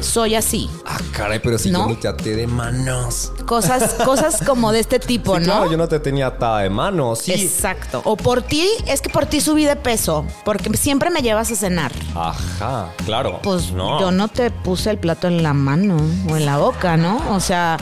soy 0.00 0.34
así. 0.34 0.70
Ah, 0.84 0.98
caray, 1.12 1.40
pero 1.40 1.58
si 1.58 1.70
¿No? 1.70 1.80
yo 1.80 1.86
ni 1.88 1.96
te 1.96 2.08
até 2.08 2.36
de 2.36 2.46
manos. 2.46 3.32
Cosas, 3.46 3.94
cosas 4.04 4.42
como 4.44 4.72
de 4.72 4.80
este 4.80 4.98
tipo, 4.98 5.34
Sí, 5.36 5.40
¿no? 5.40 5.46
Claro, 5.46 5.70
yo 5.70 5.76
no 5.76 5.88
te 5.88 6.00
tenía 6.00 6.28
atada 6.28 6.60
de 6.60 6.70
manos. 6.70 7.20
Sí. 7.20 7.32
Exacto. 7.32 8.02
O 8.04 8.16
por 8.16 8.42
ti, 8.42 8.68
es 8.86 9.00
que 9.00 9.10
por 9.10 9.26
ti 9.26 9.40
subí 9.40 9.64
de 9.64 9.76
peso, 9.76 10.24
porque 10.44 10.76
siempre 10.76 11.10
me 11.10 11.20
llevas 11.20 11.50
a 11.50 11.56
cenar. 11.56 11.92
Ajá, 12.14 12.90
claro. 13.04 13.40
Pues 13.42 13.72
no. 13.72 14.00
yo 14.00 14.10
no 14.10 14.28
te 14.28 14.50
puse 14.50 14.90
el 14.90 14.98
plato 14.98 15.28
en 15.28 15.42
la 15.42 15.52
mano 15.52 15.96
o 16.30 16.36
en 16.36 16.46
la 16.46 16.58
boca, 16.58 16.96
¿no? 16.96 17.20
O 17.34 17.40
sea, 17.40 17.76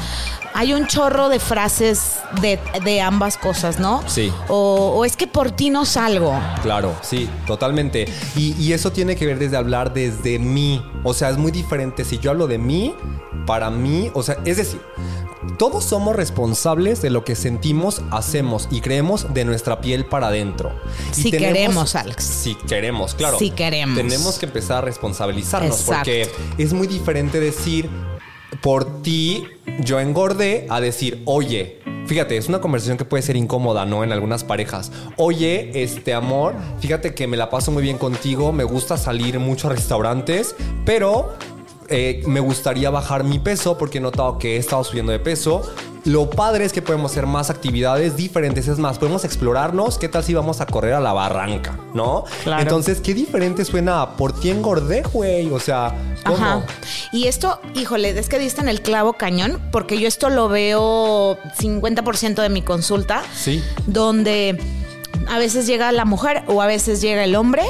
hay 0.54 0.72
un 0.72 0.86
chorro 0.86 1.28
de 1.28 1.40
frases 1.40 2.16
de, 2.40 2.60
de 2.84 3.00
ambas 3.00 3.36
cosas, 3.36 3.80
¿no? 3.80 4.02
Sí. 4.06 4.32
O, 4.48 4.92
o 4.96 5.04
es 5.04 5.16
que 5.16 5.26
por 5.26 5.50
ti 5.50 5.68
no 5.68 5.84
salgo. 5.84 6.32
Claro, 6.62 6.94
sí, 7.02 7.28
totalmente. 7.46 8.06
Y, 8.36 8.54
y 8.62 8.72
eso 8.72 8.92
tiene 8.92 9.16
que 9.16 9.26
ver 9.26 9.38
desde 9.40 9.56
hablar 9.56 9.92
desde 9.92 10.38
mí. 10.38 10.80
O 11.02 11.12
sea, 11.12 11.30
es 11.30 11.38
muy 11.38 11.50
diferente. 11.50 12.04
Si 12.04 12.18
yo 12.18 12.30
hablo 12.30 12.46
de 12.46 12.58
mí, 12.58 12.94
para 13.46 13.68
mí, 13.70 14.12
o 14.14 14.22
sea, 14.22 14.38
es 14.44 14.56
decir, 14.56 14.80
todos 15.58 15.84
somos 15.84 16.14
responsables 16.14 17.02
de 17.02 17.10
lo 17.10 17.24
que 17.24 17.34
sentimos, 17.34 18.02
hacemos 18.12 18.68
y 18.70 18.80
creemos 18.80 19.34
de 19.34 19.44
nuestra 19.44 19.80
piel 19.80 20.06
para 20.06 20.28
adentro. 20.28 20.72
Y 21.10 21.22
Si 21.22 21.30
queremos, 21.32 21.96
Alex. 21.96 22.24
Si 22.24 22.54
queremos, 22.54 23.14
claro. 23.14 23.38
Si 23.40 23.50
queremos. 23.50 23.96
Tenemos 23.96 24.38
que 24.38 24.46
empezar 24.46 24.78
a 24.78 24.80
responsabilizarnos 24.82 25.80
Exacto. 25.80 25.94
porque 25.96 26.30
es 26.58 26.72
muy 26.72 26.86
diferente 26.86 27.40
decir 27.40 27.90
por 28.62 29.02
ti 29.02 29.44
yo 29.80 30.00
engordé 30.00 30.66
a 30.68 30.80
decir, 30.80 31.22
oye, 31.24 31.80
fíjate, 32.06 32.36
es 32.36 32.48
una 32.48 32.60
conversación 32.60 32.96
que 32.96 33.04
puede 33.04 33.22
ser 33.22 33.36
incómoda, 33.36 33.84
¿no? 33.86 34.04
En 34.04 34.12
algunas 34.12 34.44
parejas. 34.44 34.92
Oye, 35.16 35.82
este 35.82 36.14
amor, 36.14 36.54
fíjate 36.80 37.14
que 37.14 37.26
me 37.26 37.36
la 37.36 37.50
paso 37.50 37.72
muy 37.72 37.82
bien 37.82 37.98
contigo, 37.98 38.52
me 38.52 38.64
gusta 38.64 38.96
salir 38.96 39.38
mucho 39.38 39.68
a 39.68 39.72
restaurantes, 39.72 40.54
pero 40.84 41.34
eh, 41.88 42.22
me 42.26 42.40
gustaría 42.40 42.90
bajar 42.90 43.24
mi 43.24 43.38
peso 43.38 43.76
porque 43.76 43.98
he 43.98 44.00
notado 44.00 44.38
que 44.38 44.56
he 44.56 44.58
estado 44.58 44.84
subiendo 44.84 45.12
de 45.12 45.18
peso. 45.18 45.62
Lo 46.04 46.28
padre 46.28 46.66
es 46.66 46.72
que 46.74 46.82
podemos 46.82 47.12
hacer 47.12 47.26
más 47.26 47.48
actividades 47.48 48.14
diferentes, 48.14 48.68
es 48.68 48.78
más, 48.78 48.98
podemos 48.98 49.24
explorarnos. 49.24 49.96
¿Qué 49.96 50.08
tal 50.08 50.22
si 50.22 50.34
vamos 50.34 50.60
a 50.60 50.66
correr 50.66 50.92
a 50.92 51.00
la 51.00 51.14
barranca? 51.14 51.78
¿No? 51.94 52.24
Claro. 52.42 52.60
Entonces, 52.60 53.00
qué 53.00 53.14
diferente 53.14 53.64
suena 53.64 54.16
por 54.16 54.38
ti 54.38 54.50
engordé, 54.50 55.02
güey. 55.14 55.50
O 55.50 55.58
sea, 55.58 55.94
¿cómo? 56.26 56.36
Ajá. 56.36 56.66
Y 57.10 57.26
esto, 57.26 57.58
híjole, 57.74 58.10
es 58.18 58.28
que 58.28 58.38
diste 58.38 58.60
en 58.60 58.68
el 58.68 58.82
clavo 58.82 59.14
cañón, 59.14 59.62
porque 59.72 59.98
yo 59.98 60.06
esto 60.06 60.28
lo 60.28 60.50
veo 60.50 61.38
50% 61.58 62.42
de 62.42 62.48
mi 62.50 62.60
consulta. 62.60 63.22
Sí. 63.34 63.62
Donde 63.86 64.58
a 65.28 65.38
veces 65.38 65.66
llega 65.66 65.90
la 65.92 66.04
mujer 66.04 66.42
o 66.48 66.60
a 66.60 66.66
veces 66.66 67.00
llega 67.00 67.24
el 67.24 67.34
hombre 67.34 67.62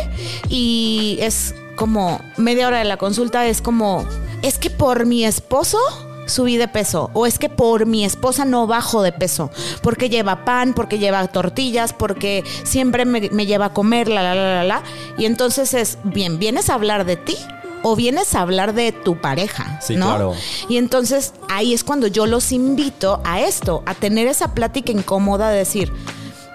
y 0.48 1.18
es 1.20 1.54
como 1.76 2.20
media 2.36 2.66
hora 2.68 2.78
de 2.78 2.84
la 2.84 2.96
consulta, 2.96 3.46
es 3.46 3.60
como, 3.62 4.04
es 4.42 4.58
que 4.58 4.70
por 4.70 5.06
mi 5.06 5.24
esposo 5.24 5.78
subí 6.26 6.56
de 6.56 6.68
peso 6.68 7.10
o 7.12 7.26
es 7.26 7.38
que 7.38 7.50
por 7.50 7.84
mi 7.84 8.02
esposa 8.04 8.46
no 8.46 8.66
bajo 8.66 9.02
de 9.02 9.12
peso 9.12 9.50
porque 9.82 10.08
lleva 10.08 10.46
pan, 10.46 10.72
porque 10.72 10.98
lleva 10.98 11.26
tortillas, 11.28 11.92
porque 11.92 12.42
siempre 12.62 13.04
me, 13.04 13.28
me 13.30 13.44
lleva 13.44 13.66
a 13.66 13.72
comer, 13.74 14.08
la, 14.08 14.22
la, 14.22 14.34
la, 14.34 14.54
la, 14.54 14.64
la. 14.64 14.82
Y 15.18 15.26
entonces 15.26 15.74
es, 15.74 15.98
bien, 16.02 16.38
¿vienes 16.38 16.70
a 16.70 16.74
hablar 16.74 17.04
de 17.04 17.16
ti? 17.16 17.36
O 17.82 17.94
vienes 17.94 18.34
a 18.34 18.40
hablar 18.40 18.72
de 18.72 18.92
tu 18.92 19.20
pareja, 19.20 19.78
Sí, 19.82 19.96
¿no? 19.96 20.06
claro. 20.06 20.32
Y 20.70 20.78
entonces 20.78 21.34
ahí 21.50 21.74
es 21.74 21.84
cuando 21.84 22.06
yo 22.06 22.24
los 22.24 22.50
invito 22.52 23.20
a 23.24 23.42
esto, 23.42 23.82
a 23.84 23.92
tener 23.94 24.26
esa 24.26 24.54
plática 24.54 24.90
incómoda 24.90 25.50
de 25.50 25.58
decir, 25.58 25.92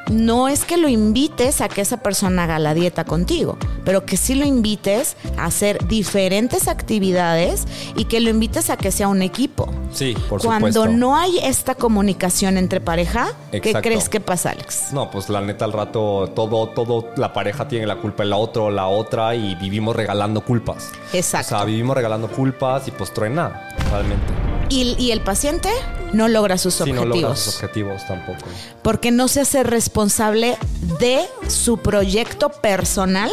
no 0.10 0.48
es 0.48 0.66
que 0.66 0.78
lo 0.78 0.88
invites 0.90 1.62
a 1.62 1.70
que 1.70 1.82
esa 1.82 1.98
persona 1.98 2.46
haga 2.46 2.58
la 2.58 2.74
dieta 2.74 3.06
contigo, 3.06 3.60
pero 3.90 4.06
que 4.06 4.18
sí 4.18 4.36
lo 4.36 4.46
invites 4.46 5.18
a 5.36 5.46
hacer 5.46 5.88
diferentes 5.88 6.68
actividades 6.68 7.66
y 7.96 8.06
que 8.06 8.20
lo 8.20 8.30
invites 8.30 8.70
a 8.70 8.78
que 8.78 8.92
sea 8.92 9.08
un 9.08 9.24
equipo. 9.24 9.68
Sí, 9.92 10.16
por 10.30 10.44
Cuando 10.44 10.68
supuesto. 10.68 10.96
no 10.96 11.18
hay 11.18 11.40
esta 11.40 11.74
comunicación 11.74 12.60
entre 12.60 12.82
pareja, 12.82 13.34
¿qué 13.52 13.74
crees 13.82 14.08
que 14.08 14.20
pasa, 14.20 14.52
Alex? 14.52 14.94
No, 14.94 15.10
pues 15.10 15.28
la 15.30 15.42
neta 15.42 15.66
al 15.66 15.74
rato 15.74 16.32
todo, 16.36 16.70
todo, 16.70 17.10
la 17.18 17.34
pareja 17.34 17.68
tiene 17.68 17.88
la 17.88 17.96
culpa 17.96 18.22
el 18.22 18.32
otro 18.34 18.66
o 18.66 18.70
la 18.70 18.86
otra 18.86 19.34
y 19.34 19.56
vivimos 19.56 19.96
regalando 19.96 20.46
culpas. 20.46 20.92
Exacto. 21.12 21.56
O 21.56 21.58
sea, 21.58 21.66
vivimos 21.66 21.96
regalando 21.98 22.28
culpas 22.28 22.88
y 22.88 22.92
pues 22.92 23.12
truena, 23.12 23.70
realmente. 23.90 24.32
Y, 24.70 24.96
y 25.00 25.12
el 25.14 25.22
paciente 25.22 25.70
no 26.14 26.28
logra 26.28 26.60
sus 26.60 26.80
no 26.82 26.84
objetivos. 26.86 27.08
logra 27.22 27.36
sus 27.36 27.56
objetivos 27.56 28.06
tampoco. 28.06 28.46
porque 28.84 29.10
no 29.10 29.28
se 29.28 29.42
hace 29.42 29.64
responsable 29.64 30.60
de 31.00 31.26
su 31.48 31.80
proyecto 31.80 32.50
personal, 32.50 33.32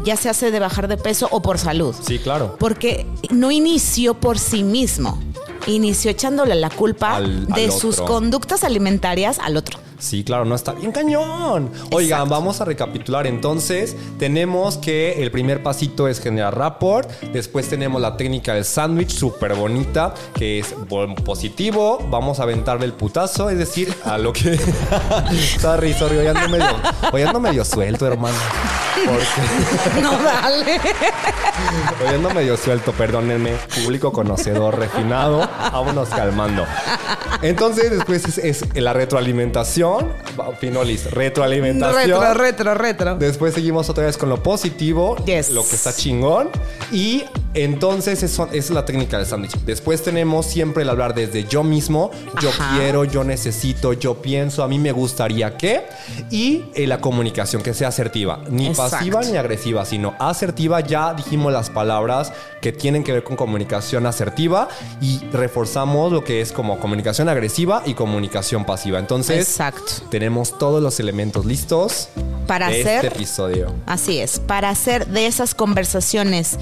ya 0.00 0.16
se 0.16 0.28
hace 0.28 0.50
de 0.50 0.58
bajar 0.58 0.88
de 0.88 0.96
peso 0.96 1.28
o 1.30 1.42
por 1.42 1.58
salud. 1.58 1.94
Sí, 2.00 2.18
claro. 2.18 2.56
Porque 2.58 3.06
no 3.30 3.50
inició 3.50 4.14
por 4.14 4.38
sí 4.38 4.62
mismo, 4.62 5.18
inició 5.66 6.10
echándole 6.10 6.54
la 6.54 6.70
culpa 6.70 7.16
Al- 7.16 7.46
de 7.46 7.64
al 7.66 7.72
sus 7.72 8.00
conductas 8.00 8.64
alimentarias 8.64 9.38
al 9.38 9.56
otro. 9.56 9.78
Sí, 10.02 10.24
claro, 10.24 10.44
no 10.44 10.56
está 10.56 10.72
bien 10.72 10.90
cañón. 10.90 11.70
Oigan, 11.92 12.22
Exacto. 12.22 12.34
vamos 12.34 12.60
a 12.60 12.64
recapitular 12.64 13.24
entonces. 13.28 13.96
Tenemos 14.18 14.76
que 14.76 15.22
el 15.22 15.30
primer 15.30 15.62
pasito 15.62 16.08
es 16.08 16.20
generar 16.20 16.58
rapport. 16.58 17.08
Después 17.32 17.68
tenemos 17.68 18.02
la 18.02 18.16
técnica 18.16 18.52
del 18.54 18.64
sándwich, 18.64 19.10
súper 19.10 19.54
bonita, 19.54 20.12
que 20.34 20.58
es 20.58 20.74
positivo. 21.24 22.04
Vamos 22.10 22.40
a 22.40 22.42
aventarle 22.42 22.84
el 22.84 22.94
putazo, 22.94 23.48
es 23.48 23.58
decir, 23.58 23.94
a 24.04 24.18
lo 24.18 24.32
que. 24.32 24.58
sorry, 25.60 25.92
sorry, 25.94 26.16
hoy 26.16 26.26
ando 26.26 26.48
medio, 26.48 26.76
hoy 27.12 27.22
ando 27.22 27.38
medio 27.38 27.64
suelto, 27.64 28.04
hermano. 28.04 28.36
Porque 29.06 30.00
No, 30.02 30.20
dale. 30.20 30.80
Ando 32.08 32.30
medio 32.30 32.56
suelto, 32.56 32.92
perdónenme. 32.92 33.52
Público 33.82 34.12
conocedor, 34.12 34.78
refinado. 34.78 35.38
Vámonos 35.72 36.08
calmando. 36.10 36.64
Entonces, 37.42 37.90
después 37.90 38.38
es, 38.38 38.38
es 38.38 38.74
la 38.82 38.92
retroalimentación. 38.92 40.12
Finolis, 40.60 41.10
retroalimentación. 41.10 42.20
Retro, 42.20 42.34
retro, 42.34 42.74
retro. 42.74 43.14
Después 43.16 43.54
seguimos 43.54 43.88
otra 43.90 44.04
vez 44.04 44.16
con 44.16 44.28
lo 44.28 44.42
positivo, 44.42 45.16
Yes. 45.24 45.50
lo 45.50 45.66
que 45.66 45.74
está 45.74 45.92
chingón. 45.94 46.50
Y 46.90 47.24
entonces 47.54 48.22
eso 48.22 48.48
es 48.52 48.70
la 48.70 48.84
técnica 48.84 49.18
del 49.18 49.26
sándwich. 49.26 49.56
Después 49.64 50.02
tenemos 50.02 50.46
siempre 50.46 50.82
el 50.82 50.90
hablar 50.90 51.14
desde 51.14 51.44
yo 51.44 51.62
mismo, 51.62 52.10
yo 52.40 52.50
Ajá. 52.50 52.76
quiero, 52.76 53.04
yo 53.04 53.24
necesito, 53.24 53.92
yo 53.92 54.14
pienso, 54.22 54.62
a 54.62 54.68
mí 54.68 54.78
me 54.78 54.92
gustaría 54.92 55.56
que. 55.56 55.84
Y 56.30 56.64
eh, 56.74 56.86
la 56.86 57.00
comunicación 57.00 57.62
que 57.62 57.74
sea 57.74 57.88
asertiva, 57.88 58.40
ni 58.48 58.68
Exacto. 58.68 58.96
pasiva 58.96 59.20
ni 59.22 59.36
agresiva, 59.36 59.84
sino 59.84 60.14
asertiva. 60.18 60.80
Ya 60.80 61.14
dijimos 61.14 61.51
las 61.52 61.70
palabras 61.70 62.32
que 62.60 62.72
tienen 62.72 63.04
que 63.04 63.12
ver 63.12 63.22
con 63.24 63.36
comunicación 63.36 64.06
asertiva 64.06 64.68
y 65.00 65.20
reforzamos 65.32 66.12
lo 66.12 66.24
que 66.24 66.40
es 66.40 66.52
como 66.52 66.78
comunicación 66.80 67.28
agresiva 67.28 67.82
y 67.86 67.94
comunicación 67.94 68.64
pasiva. 68.64 68.98
Entonces, 68.98 69.48
Exacto. 69.48 69.82
tenemos 70.10 70.58
todos 70.58 70.82
los 70.82 70.98
elementos 71.00 71.46
listos 71.46 72.08
Para 72.46 72.68
de 72.68 72.80
hacer- 72.80 73.04
este 73.04 73.16
episodio. 73.16 73.74
Así 73.86 74.18
es, 74.18 74.38
para 74.40 74.70
hacer 74.70 75.06
de 75.06 75.26
esas 75.26 75.54
conversaciones 75.54 76.58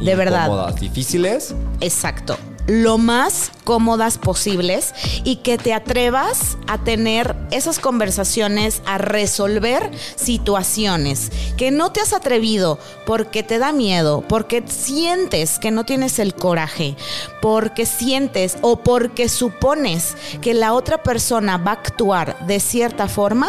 de 0.00 0.14
verdad 0.14 0.74
difíciles. 0.76 1.54
Exacto. 1.80 2.36
Lo 2.72 2.98
más 2.98 3.50
cómodas 3.64 4.16
posibles 4.16 4.94
y 5.24 5.36
que 5.36 5.58
te 5.58 5.74
atrevas 5.74 6.56
a 6.68 6.78
tener 6.78 7.34
esas 7.50 7.80
conversaciones, 7.80 8.80
a 8.86 8.96
resolver 8.96 9.90
situaciones 10.14 11.32
que 11.56 11.72
no 11.72 11.90
te 11.90 12.00
has 12.00 12.12
atrevido 12.12 12.78
porque 13.06 13.42
te 13.42 13.58
da 13.58 13.72
miedo, 13.72 14.22
porque 14.28 14.62
sientes 14.68 15.58
que 15.58 15.72
no 15.72 15.82
tienes 15.82 16.20
el 16.20 16.32
coraje, 16.32 16.94
porque 17.42 17.86
sientes 17.86 18.56
o 18.60 18.76
porque 18.76 19.28
supones 19.28 20.16
que 20.40 20.54
la 20.54 20.72
otra 20.72 21.02
persona 21.02 21.56
va 21.56 21.72
a 21.72 21.74
actuar 21.74 22.46
de 22.46 22.60
cierta 22.60 23.08
forma. 23.08 23.48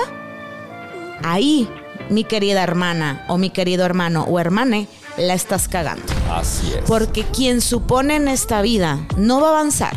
Ahí, 1.22 1.70
mi 2.10 2.24
querida 2.24 2.64
hermana 2.64 3.24
o 3.28 3.38
mi 3.38 3.52
querido 3.52 3.86
hermano 3.86 4.24
o 4.24 4.40
hermane, 4.40 4.88
la 5.18 5.34
estás 5.34 5.68
cagando. 5.68 6.04
Así 6.32 6.74
es. 6.74 6.84
Porque 6.88 7.24
quien 7.24 7.62
supone 7.62 8.16
en 8.16 8.28
esta 8.28 8.62
vida 8.62 9.00
no 9.18 9.42
va 9.42 9.50
a 9.50 9.52
avanzar. 9.52 9.96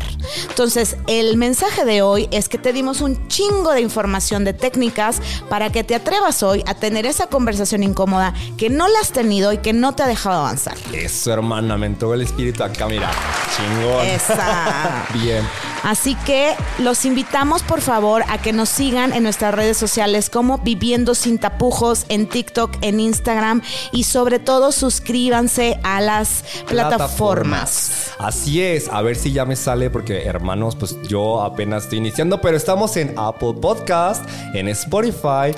Entonces, 0.49 0.97
el 1.07 1.37
mensaje 1.37 1.85
de 1.85 2.03
hoy 2.03 2.29
es 2.31 2.49
que 2.49 2.59
te 2.59 2.73
dimos 2.73 3.01
un 3.01 3.29
chingo 3.29 3.73
de 3.73 3.81
información 3.81 4.45
de 4.45 4.53
técnicas 4.53 5.21
para 5.49 5.71
que 5.71 5.85
te 5.85 5.95
atrevas 5.95 6.43
hoy 6.43 6.63
a 6.67 6.75
tener 6.75 7.07
esa 7.07 7.27
conversación 7.27 7.83
incómoda 7.83 8.35
que 8.57 8.71
no 8.71 8.89
la 8.89 9.01
has 9.01 9.13
tenido 9.13 9.53
y 9.53 9.59
que 9.59 9.73
no 9.73 9.95
te 9.95 10.03
ha 10.03 10.07
dejado 10.07 10.41
avanzar. 10.41 10.77
Eso, 10.93 11.33
hermana, 11.33 11.77
me 11.77 11.87
entró 11.87 12.15
el 12.15 12.23
espíritu 12.23 12.63
acá, 12.63 12.87
mira. 12.87 13.11
Chingón. 13.57 14.07
Esa. 14.07 15.07
Bien. 15.15 15.45
Así 15.85 16.15
que 16.27 16.55
los 16.79 17.05
invitamos 17.05 17.63
por 17.63 17.81
favor 17.83 18.25
a 18.29 18.39
que 18.39 18.53
nos 18.53 18.69
sigan 18.71 19.13
en 19.13 19.23
nuestras 19.23 19.55
redes 19.55 19.77
sociales 19.77 20.31
como 20.31 20.59
Viviendo 20.59 21.15
sin 21.15 21.39
tapujos 21.39 22.07
en 22.09 22.27
TikTok, 22.29 22.77
en 22.81 23.01
Instagram 23.01 23.61
y 23.93 24.05
sobre 24.05 24.39
todo 24.39 24.73
suscríbanse 24.73 25.79
a 25.83 26.01
las 26.01 26.43
plataformas. 26.67 28.13
Así 28.19 28.63
es, 28.63 28.89
a 28.89 29.03
ver 29.03 29.17
si 29.17 29.33
ya 29.33 29.45
me 29.45 29.57
sale 29.57 29.91
porque 29.91 30.25
hermanos, 30.25 30.77
pues 30.77 30.97
yo 31.03 31.43
apenas 31.43 31.85
estoy 31.85 31.99
iniciando, 31.99 32.41
pero 32.41 32.57
estamos 32.57 32.97
en 32.97 33.15
Apple 33.19 33.55
Podcast, 33.61 34.25
en 34.55 34.69
Spotify, 34.69 35.55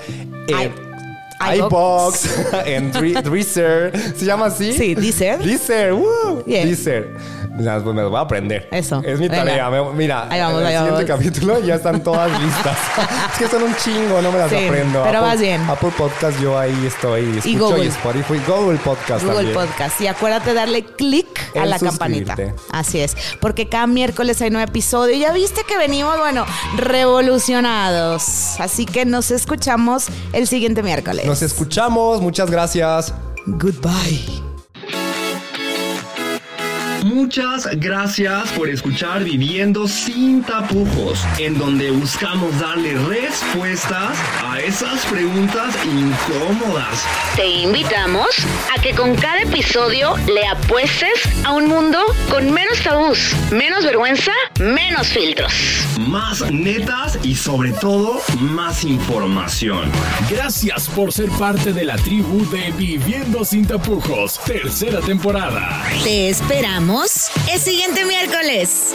en 0.49 0.73
I- 0.73 0.86
iBox, 1.55 2.29
en 2.67 2.93
Deezer, 2.93 3.93
¿se 4.17 4.25
llama 4.25 4.47
así? 4.47 4.73
Sí, 4.73 4.95
Deezer. 4.95 5.39
Deezer, 5.39 5.93
woo, 5.93 6.43
Bien. 6.47 6.67
Deezer. 6.67 7.15
Mira, 7.57 7.81
pues 7.83 7.95
me 7.97 8.03
lo 8.03 8.11
voy 8.11 8.19
a 8.19 8.23
aprender. 8.23 8.69
Eso, 8.71 9.01
Es 9.03 9.19
mi 9.19 9.31
tarea. 9.31 9.71
Mira, 9.95 10.27
Ahí 10.31 10.41
vamos, 10.41 10.61
en 10.61 10.67
el 10.67 10.67
ahí 10.67 10.77
siguiente 10.77 11.05
vamos. 11.13 11.25
capítulo 11.25 11.61
ya 11.61 11.77
están 11.77 12.03
todas 12.03 12.31
listas. 12.43 12.77
es 13.33 13.39
que 13.39 13.49
son 13.49 13.63
un 13.63 13.75
chingo, 13.77 14.21
no 14.21 14.31
me 14.31 14.39
las 14.39 14.51
Sí, 14.51 14.57
aprendo. 14.57 15.03
pero 15.05 15.19
Apple- 15.19 15.21
vas 15.31 15.41
bien. 15.41 15.63
Apple 15.63 15.93
Podcast 15.97 16.39
yo 16.41 16.59
ahí 16.59 16.85
estoy. 16.87 17.39
Escucho 17.39 17.59
Google. 17.71 17.85
y 17.85 17.89
Spotify. 17.89 18.35
Google 18.47 18.79
Podcast 18.79 19.25
Google 19.25 19.37
también. 19.55 19.55
Podcast. 19.55 20.01
Y 20.03 20.07
acuérdate 20.07 20.53
darle 20.53 20.85
clic 20.85 21.27
a 21.55 21.63
En 21.63 21.71
la 21.71 21.79
campanita. 21.79 22.37
Así 22.73 23.01
es. 23.01 23.17
Porque 23.41 23.69
cada 23.71 23.87
miércoles 23.87 24.43
hay 24.43 24.51
nuevo 24.51 24.69
episodio. 24.69 25.15
Y 25.17 25.21
ya 25.21 25.33
viste 25.33 25.63
que 25.67 25.79
venimos, 25.79 26.19
bueno, 26.19 26.45
revolucionados. 26.77 28.61
Así 28.61 28.85
que 28.85 29.07
nos 29.07 29.31
escuchamos 29.31 30.09
el 30.35 30.47
siguiente 30.47 30.83
miércoles. 30.83 31.26
Nos 31.27 31.43
escuchamos. 31.43 32.21
Muchas 32.21 32.51
gracias. 32.51 33.13
Goodbye. 33.47 34.46
Muchas 37.07 37.69
gracias 37.77 38.51
por 38.51 38.69
escuchar 38.69 39.23
Viviendo 39.23 39.87
sin 39.87 40.43
tapujos, 40.43 41.25
en 41.39 41.57
donde 41.57 41.93
buscamos 41.93 42.59
darle 42.59 42.95
respuestas 42.99 44.19
a 44.45 44.59
esas 44.59 45.07
preguntas 45.07 45.73
incómodas. 45.85 47.05
Te 47.37 47.47
invitamos 47.47 48.27
a 48.77 48.83
que 48.83 48.93
con 48.93 49.15
cada 49.15 49.43
episodio 49.43 50.17
le 50.27 50.49
apuestes 50.49 51.13
a 51.45 51.53
un 51.53 51.69
mundo 51.69 52.01
con 52.29 52.51
menos 52.51 52.81
tabús, 52.83 53.37
menos 53.53 53.85
vergüenza, 53.85 54.33
menos 54.59 55.07
filtros. 55.07 55.53
Más 56.01 56.51
netas 56.51 57.21
y 57.23 57.37
sobre 57.37 57.71
todo 57.73 58.21
más 58.41 58.83
información. 58.83 59.93
Gracias 60.29 60.89
por 60.89 61.13
ser 61.13 61.29
parte 61.31 61.73
de 61.73 61.85
la 61.85 61.97
tribu 61.97 62.45
de 62.51 62.73
Viviendo 62.73 63.45
sin 63.45 63.65
tapujos, 63.65 64.41
tercera 64.45 65.01
temporada. 65.01 65.85
Te 66.03 66.31
esperamos 66.31 66.96
el 67.53 67.61
siguiente 67.61 68.07
miércoles. 68.07 68.95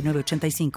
906985. 0.00 0.70